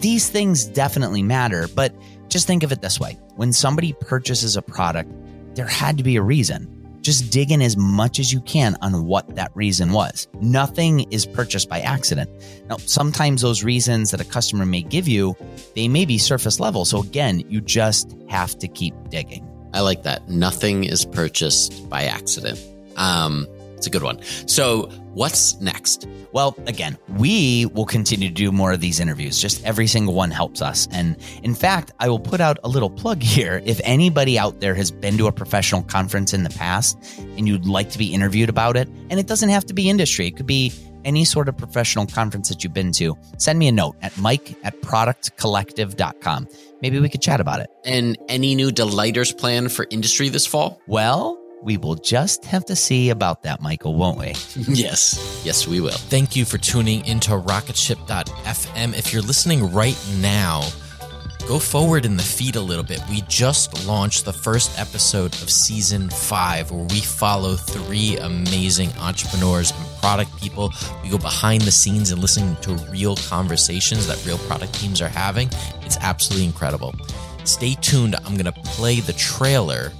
these 0.00 0.28
things 0.28 0.64
definitely 0.64 1.22
matter. 1.22 1.68
But 1.68 1.94
just 2.28 2.46
think 2.46 2.62
of 2.62 2.72
it 2.72 2.82
this 2.82 2.98
way 2.98 3.18
when 3.36 3.52
somebody 3.52 3.92
purchases 4.00 4.56
a 4.56 4.62
product, 4.62 5.10
there 5.54 5.66
had 5.66 5.98
to 5.98 6.04
be 6.04 6.16
a 6.16 6.22
reason. 6.22 6.70
Just 7.00 7.30
dig 7.30 7.52
in 7.52 7.60
as 7.60 7.76
much 7.76 8.18
as 8.18 8.32
you 8.32 8.40
can 8.40 8.76
on 8.80 9.06
what 9.06 9.36
that 9.36 9.52
reason 9.54 9.92
was. 9.92 10.26
Nothing 10.40 11.00
is 11.12 11.26
purchased 11.26 11.68
by 11.68 11.80
accident. 11.80 12.30
Now, 12.70 12.78
sometimes 12.78 13.42
those 13.42 13.62
reasons 13.62 14.10
that 14.10 14.22
a 14.22 14.24
customer 14.24 14.64
may 14.64 14.80
give 14.80 15.06
you, 15.06 15.36
they 15.74 15.86
may 15.86 16.06
be 16.06 16.16
surface 16.16 16.58
level. 16.58 16.86
So 16.86 17.02
again, 17.02 17.40
you 17.50 17.60
just 17.60 18.16
have 18.30 18.58
to 18.58 18.68
keep 18.68 18.94
digging. 19.10 19.46
I 19.74 19.80
like 19.80 20.04
that. 20.04 20.28
Nothing 20.28 20.84
is 20.84 21.04
purchased 21.04 21.88
by 21.90 22.04
accident. 22.04 22.60
Um, 22.96 23.46
it's 23.76 23.88
a 23.88 23.90
good 23.90 24.04
one. 24.04 24.22
So, 24.46 24.86
what's 25.12 25.60
next? 25.60 26.06
Well, 26.32 26.56
again, 26.66 26.96
we 27.18 27.66
will 27.66 27.84
continue 27.84 28.28
to 28.28 28.34
do 28.34 28.50
more 28.50 28.72
of 28.72 28.80
these 28.80 28.98
interviews. 28.98 29.38
Just 29.38 29.62
every 29.64 29.86
single 29.86 30.14
one 30.14 30.30
helps 30.30 30.62
us. 30.62 30.88
And 30.90 31.16
in 31.42 31.54
fact, 31.54 31.92
I 31.98 32.08
will 32.08 32.20
put 32.20 32.40
out 32.40 32.58
a 32.64 32.68
little 32.68 32.88
plug 32.88 33.22
here. 33.22 33.60
If 33.66 33.80
anybody 33.84 34.38
out 34.38 34.60
there 34.60 34.74
has 34.74 34.90
been 34.90 35.18
to 35.18 35.26
a 35.26 35.32
professional 35.32 35.82
conference 35.82 36.32
in 36.32 36.44
the 36.44 36.50
past 36.50 36.96
and 37.18 37.46
you'd 37.46 37.66
like 37.66 37.90
to 37.90 37.98
be 37.98 38.14
interviewed 38.14 38.48
about 38.48 38.76
it, 38.76 38.88
and 39.10 39.20
it 39.20 39.26
doesn't 39.26 39.50
have 39.50 39.66
to 39.66 39.74
be 39.74 39.90
industry, 39.90 40.28
it 40.28 40.36
could 40.36 40.46
be 40.46 40.72
any 41.04 41.24
sort 41.24 41.48
of 41.48 41.56
professional 41.56 42.06
conference 42.06 42.48
that 42.48 42.64
you've 42.64 42.74
been 42.74 42.92
to, 42.92 43.16
send 43.38 43.58
me 43.58 43.68
a 43.68 43.72
note 43.72 43.96
at 44.02 44.16
mike 44.16 44.56
at 44.64 44.80
productcollective.com. 44.80 46.48
Maybe 46.84 47.00
we 47.00 47.08
could 47.08 47.22
chat 47.22 47.40
about 47.40 47.60
it. 47.60 47.70
And 47.86 48.18
any 48.28 48.54
new 48.54 48.70
delighters 48.70 49.32
plan 49.32 49.70
for 49.70 49.86
industry 49.88 50.28
this 50.28 50.46
fall? 50.46 50.82
Well, 50.86 51.42
we 51.62 51.78
will 51.78 51.94
just 51.94 52.44
have 52.44 52.66
to 52.66 52.76
see 52.76 53.08
about 53.08 53.44
that, 53.44 53.62
Michael, 53.62 53.94
won't 53.94 54.18
we? 54.18 54.34
yes. 54.68 55.40
Yes, 55.46 55.66
we 55.66 55.80
will. 55.80 55.92
Thank 55.92 56.36
you 56.36 56.44
for 56.44 56.58
tuning 56.58 57.02
into 57.06 57.30
rocketship.fm. 57.30 58.98
If 58.98 59.14
you're 59.14 59.22
listening 59.22 59.72
right 59.72 59.98
now, 60.18 60.60
go 61.46 61.58
forward 61.58 62.04
in 62.06 62.16
the 62.16 62.22
feed 62.22 62.56
a 62.56 62.60
little 62.60 62.84
bit. 62.84 63.02
We 63.10 63.22
just 63.22 63.86
launched 63.86 64.24
the 64.24 64.32
first 64.32 64.78
episode 64.78 65.32
of 65.42 65.50
season 65.50 66.08
five, 66.08 66.70
where 66.70 66.84
we 66.84 67.00
follow 67.00 67.54
three 67.54 68.16
amazing 68.18 68.90
entrepreneurs 68.98 69.72
and 69.72 69.86
product 70.00 70.34
people. 70.40 70.72
We 71.02 71.10
go 71.10 71.18
behind 71.18 71.62
the 71.62 71.72
scenes 71.72 72.10
and 72.10 72.20
listen 72.20 72.56
to 72.62 72.72
real 72.90 73.16
conversations 73.16 74.06
that 74.06 74.24
real 74.24 74.38
product 74.38 74.74
teams 74.74 75.02
are 75.02 75.08
having. 75.08 75.48
It's 75.82 75.98
absolutely 75.98 76.46
incredible. 76.46 76.94
Stay 77.44 77.74
tuned. 77.74 78.16
I'm 78.24 78.36
going 78.36 78.46
to 78.46 78.52
play 78.52 79.00
the 79.00 79.12
trailer. 79.12 79.92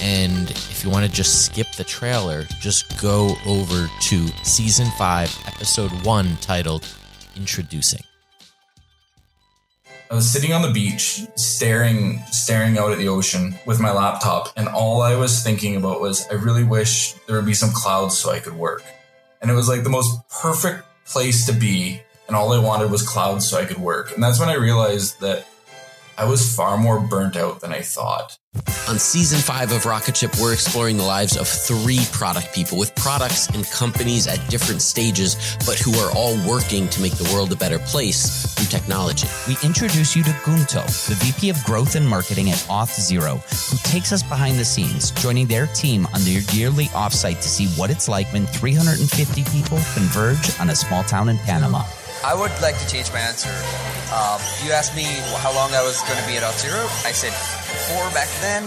And 0.00 0.50
if 0.50 0.82
you 0.82 0.90
want 0.90 1.06
to 1.06 1.12
just 1.12 1.46
skip 1.46 1.68
the 1.76 1.84
trailer, 1.84 2.42
just 2.60 3.00
go 3.00 3.36
over 3.46 3.88
to 4.02 4.26
season 4.42 4.88
five, 4.98 5.36
episode 5.46 5.90
one, 6.04 6.36
titled 6.40 6.84
Introducing. 7.36 8.02
I 10.10 10.14
was 10.14 10.30
sitting 10.30 10.54
on 10.54 10.62
the 10.62 10.70
beach, 10.70 11.26
staring, 11.36 12.22
staring 12.30 12.78
out 12.78 12.92
at 12.92 12.98
the 12.98 13.08
ocean 13.08 13.58
with 13.66 13.78
my 13.78 13.92
laptop, 13.92 14.48
and 14.56 14.66
all 14.66 15.02
I 15.02 15.16
was 15.16 15.42
thinking 15.42 15.76
about 15.76 16.00
was, 16.00 16.26
I 16.30 16.34
really 16.34 16.64
wish 16.64 17.12
there 17.26 17.36
would 17.36 17.44
be 17.44 17.52
some 17.52 17.72
clouds 17.72 18.16
so 18.16 18.30
I 18.30 18.40
could 18.40 18.56
work. 18.56 18.82
And 19.42 19.50
it 19.50 19.54
was 19.54 19.68
like 19.68 19.82
the 19.82 19.90
most 19.90 20.26
perfect 20.30 20.82
place 21.04 21.44
to 21.44 21.52
be, 21.52 22.00
and 22.26 22.34
all 22.34 22.54
I 22.54 22.58
wanted 22.58 22.90
was 22.90 23.06
clouds 23.06 23.50
so 23.50 23.58
I 23.58 23.66
could 23.66 23.76
work. 23.76 24.14
And 24.14 24.22
that's 24.22 24.40
when 24.40 24.48
I 24.48 24.54
realized 24.54 25.20
that 25.20 25.46
I 26.18 26.24
was 26.24 26.56
far 26.56 26.76
more 26.76 26.98
burnt 26.98 27.36
out 27.36 27.60
than 27.60 27.72
I 27.72 27.80
thought. 27.80 28.36
On 28.88 28.98
season 28.98 29.38
five 29.38 29.70
of 29.70 29.86
Rocket 29.86 30.16
Ship, 30.16 30.34
we're 30.40 30.52
exploring 30.52 30.96
the 30.96 31.04
lives 31.04 31.36
of 31.36 31.46
three 31.46 32.00
product 32.10 32.52
people 32.52 32.76
with 32.76 32.92
products 32.96 33.46
and 33.50 33.64
companies 33.70 34.26
at 34.26 34.44
different 34.50 34.82
stages, 34.82 35.36
but 35.64 35.78
who 35.78 35.94
are 35.94 36.10
all 36.16 36.36
working 36.44 36.88
to 36.88 37.00
make 37.00 37.12
the 37.12 37.30
world 37.32 37.52
a 37.52 37.56
better 37.56 37.78
place 37.78 38.52
through 38.54 38.66
technology. 38.66 39.28
We 39.46 39.56
introduce 39.62 40.16
you 40.16 40.24
to 40.24 40.30
Gonto, 40.42 40.84
the 41.06 41.14
VP 41.24 41.50
of 41.50 41.62
Growth 41.62 41.94
and 41.94 42.08
Marketing 42.08 42.50
at 42.50 42.56
Auth0, 42.66 43.70
who 43.70 43.76
takes 43.88 44.12
us 44.12 44.24
behind 44.24 44.58
the 44.58 44.64
scenes, 44.64 45.12
joining 45.12 45.46
their 45.46 45.68
team 45.68 46.08
on 46.12 46.20
their 46.22 46.40
yearly 46.52 46.86
offsite 46.86 47.36
to 47.36 47.48
see 47.48 47.68
what 47.80 47.90
it's 47.90 48.08
like 48.08 48.26
when 48.32 48.44
350 48.44 49.44
people 49.56 49.78
converge 49.94 50.58
on 50.58 50.70
a 50.70 50.74
small 50.74 51.04
town 51.04 51.28
in 51.28 51.38
Panama. 51.38 51.84
I 52.24 52.34
would 52.34 52.52
like 52.60 52.78
to 52.78 52.86
change 52.88 53.12
my 53.12 53.20
answer. 53.20 53.50
Um, 54.12 54.40
you 54.64 54.72
asked 54.72 54.96
me 54.96 55.04
how 55.38 55.52
long 55.54 55.72
I 55.74 55.82
was 55.82 56.00
going 56.02 56.18
to 56.20 56.26
be 56.26 56.36
at 56.36 56.42
Auth0. 56.42 56.74
I 57.06 57.12
said 57.12 57.32
four 57.88 58.10
back 58.10 58.28
then. 58.40 58.64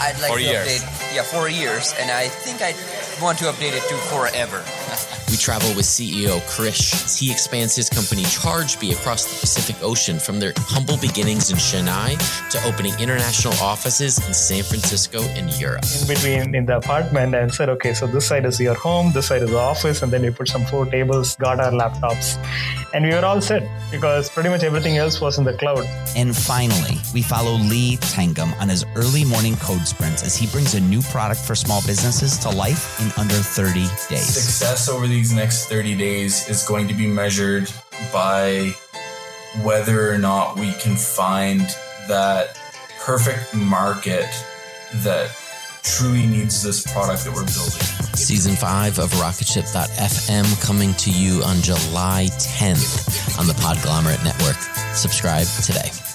I'd 0.00 0.18
like 0.20 0.28
four 0.28 0.38
to 0.38 0.42
years. 0.42 0.66
update. 0.66 1.14
Yeah, 1.14 1.22
four 1.22 1.48
years, 1.48 1.94
and 1.98 2.10
I 2.10 2.28
think 2.28 2.60
I 2.60 2.74
want 3.22 3.38
to 3.38 3.44
update 3.46 3.72
it 3.72 3.82
to 3.88 3.94
forever. 4.10 4.62
We 5.34 5.38
travel 5.38 5.74
with 5.74 5.84
CEO 5.84 6.38
Krish 6.42 6.94
as 7.04 7.18
he 7.18 7.32
expands 7.32 7.74
his 7.74 7.88
company 7.90 8.22
ChargeBee 8.22 8.92
across 8.92 9.24
the 9.24 9.40
Pacific 9.40 9.74
Ocean 9.82 10.20
from 10.20 10.38
their 10.38 10.52
humble 10.56 10.96
beginnings 10.96 11.50
in 11.50 11.56
Chennai 11.56 12.14
to 12.50 12.64
opening 12.68 12.92
international 13.00 13.52
offices 13.54 14.24
in 14.28 14.32
San 14.32 14.62
Francisco 14.62 15.22
and 15.34 15.50
Europe. 15.58 15.82
in 16.00 16.06
between 16.06 16.54
in 16.54 16.66
the 16.66 16.76
apartment 16.76 17.34
and 17.34 17.52
said, 17.52 17.68
okay, 17.68 17.94
so 17.94 18.06
this 18.06 18.28
side 18.28 18.46
is 18.46 18.60
your 18.60 18.74
home, 18.74 19.10
this 19.10 19.26
side 19.26 19.42
is 19.42 19.50
the 19.50 19.58
office, 19.58 20.02
and 20.02 20.12
then 20.12 20.22
we 20.22 20.30
put 20.30 20.46
some 20.46 20.64
four 20.66 20.86
tables, 20.86 21.34
got 21.34 21.58
our 21.58 21.72
laptops, 21.72 22.38
and 22.94 23.04
we 23.04 23.10
were 23.10 23.24
all 23.24 23.40
set 23.40 23.68
because 23.90 24.30
pretty 24.30 24.48
much 24.48 24.62
everything 24.62 24.96
else 24.96 25.20
was 25.20 25.36
in 25.36 25.44
the 25.44 25.52
cloud. 25.52 25.84
And 26.16 26.34
finally, 26.34 26.96
we 27.12 27.22
follow 27.22 27.54
Lee 27.54 27.96
Tangum 27.96 28.54
on 28.54 28.68
his 28.68 28.86
early 28.94 29.24
morning 29.24 29.56
code 29.56 29.86
sprints 29.86 30.22
as 30.22 30.36
he 30.36 30.46
brings 30.46 30.74
a 30.74 30.80
new 30.80 31.02
product 31.02 31.40
for 31.40 31.56
small 31.56 31.82
businesses 31.84 32.38
to 32.38 32.50
life 32.50 33.00
in 33.00 33.10
under 33.20 33.34
30 33.34 33.80
days. 34.08 34.34
Success 34.34 34.88
over 34.88 35.08
these 35.08 35.32
next 35.34 35.66
30 35.66 35.96
days 35.96 36.48
is 36.48 36.62
going 36.62 36.86
to 36.86 36.94
be 36.94 37.06
measured 37.06 37.70
by 38.12 38.72
whether 39.62 40.10
or 40.10 40.18
not 40.18 40.56
we 40.56 40.72
can 40.74 40.96
find 40.96 41.62
that 42.08 42.56
perfect 43.00 43.54
market 43.54 44.26
that 45.02 45.30
truly 45.82 46.26
needs 46.26 46.62
this 46.62 46.90
product 46.92 47.24
that 47.24 47.34
we're 47.34 47.44
building. 47.44 47.93
Season 48.16 48.54
5 48.54 48.98
of 48.98 49.10
Rocketship.fm 49.12 50.62
coming 50.62 50.94
to 50.94 51.10
you 51.10 51.42
on 51.42 51.60
July 51.62 52.28
10th 52.30 53.38
on 53.38 53.46
the 53.46 53.52
Podglomerate 53.54 54.22
Network. 54.24 54.56
Subscribe 54.94 55.46
today. 55.64 56.13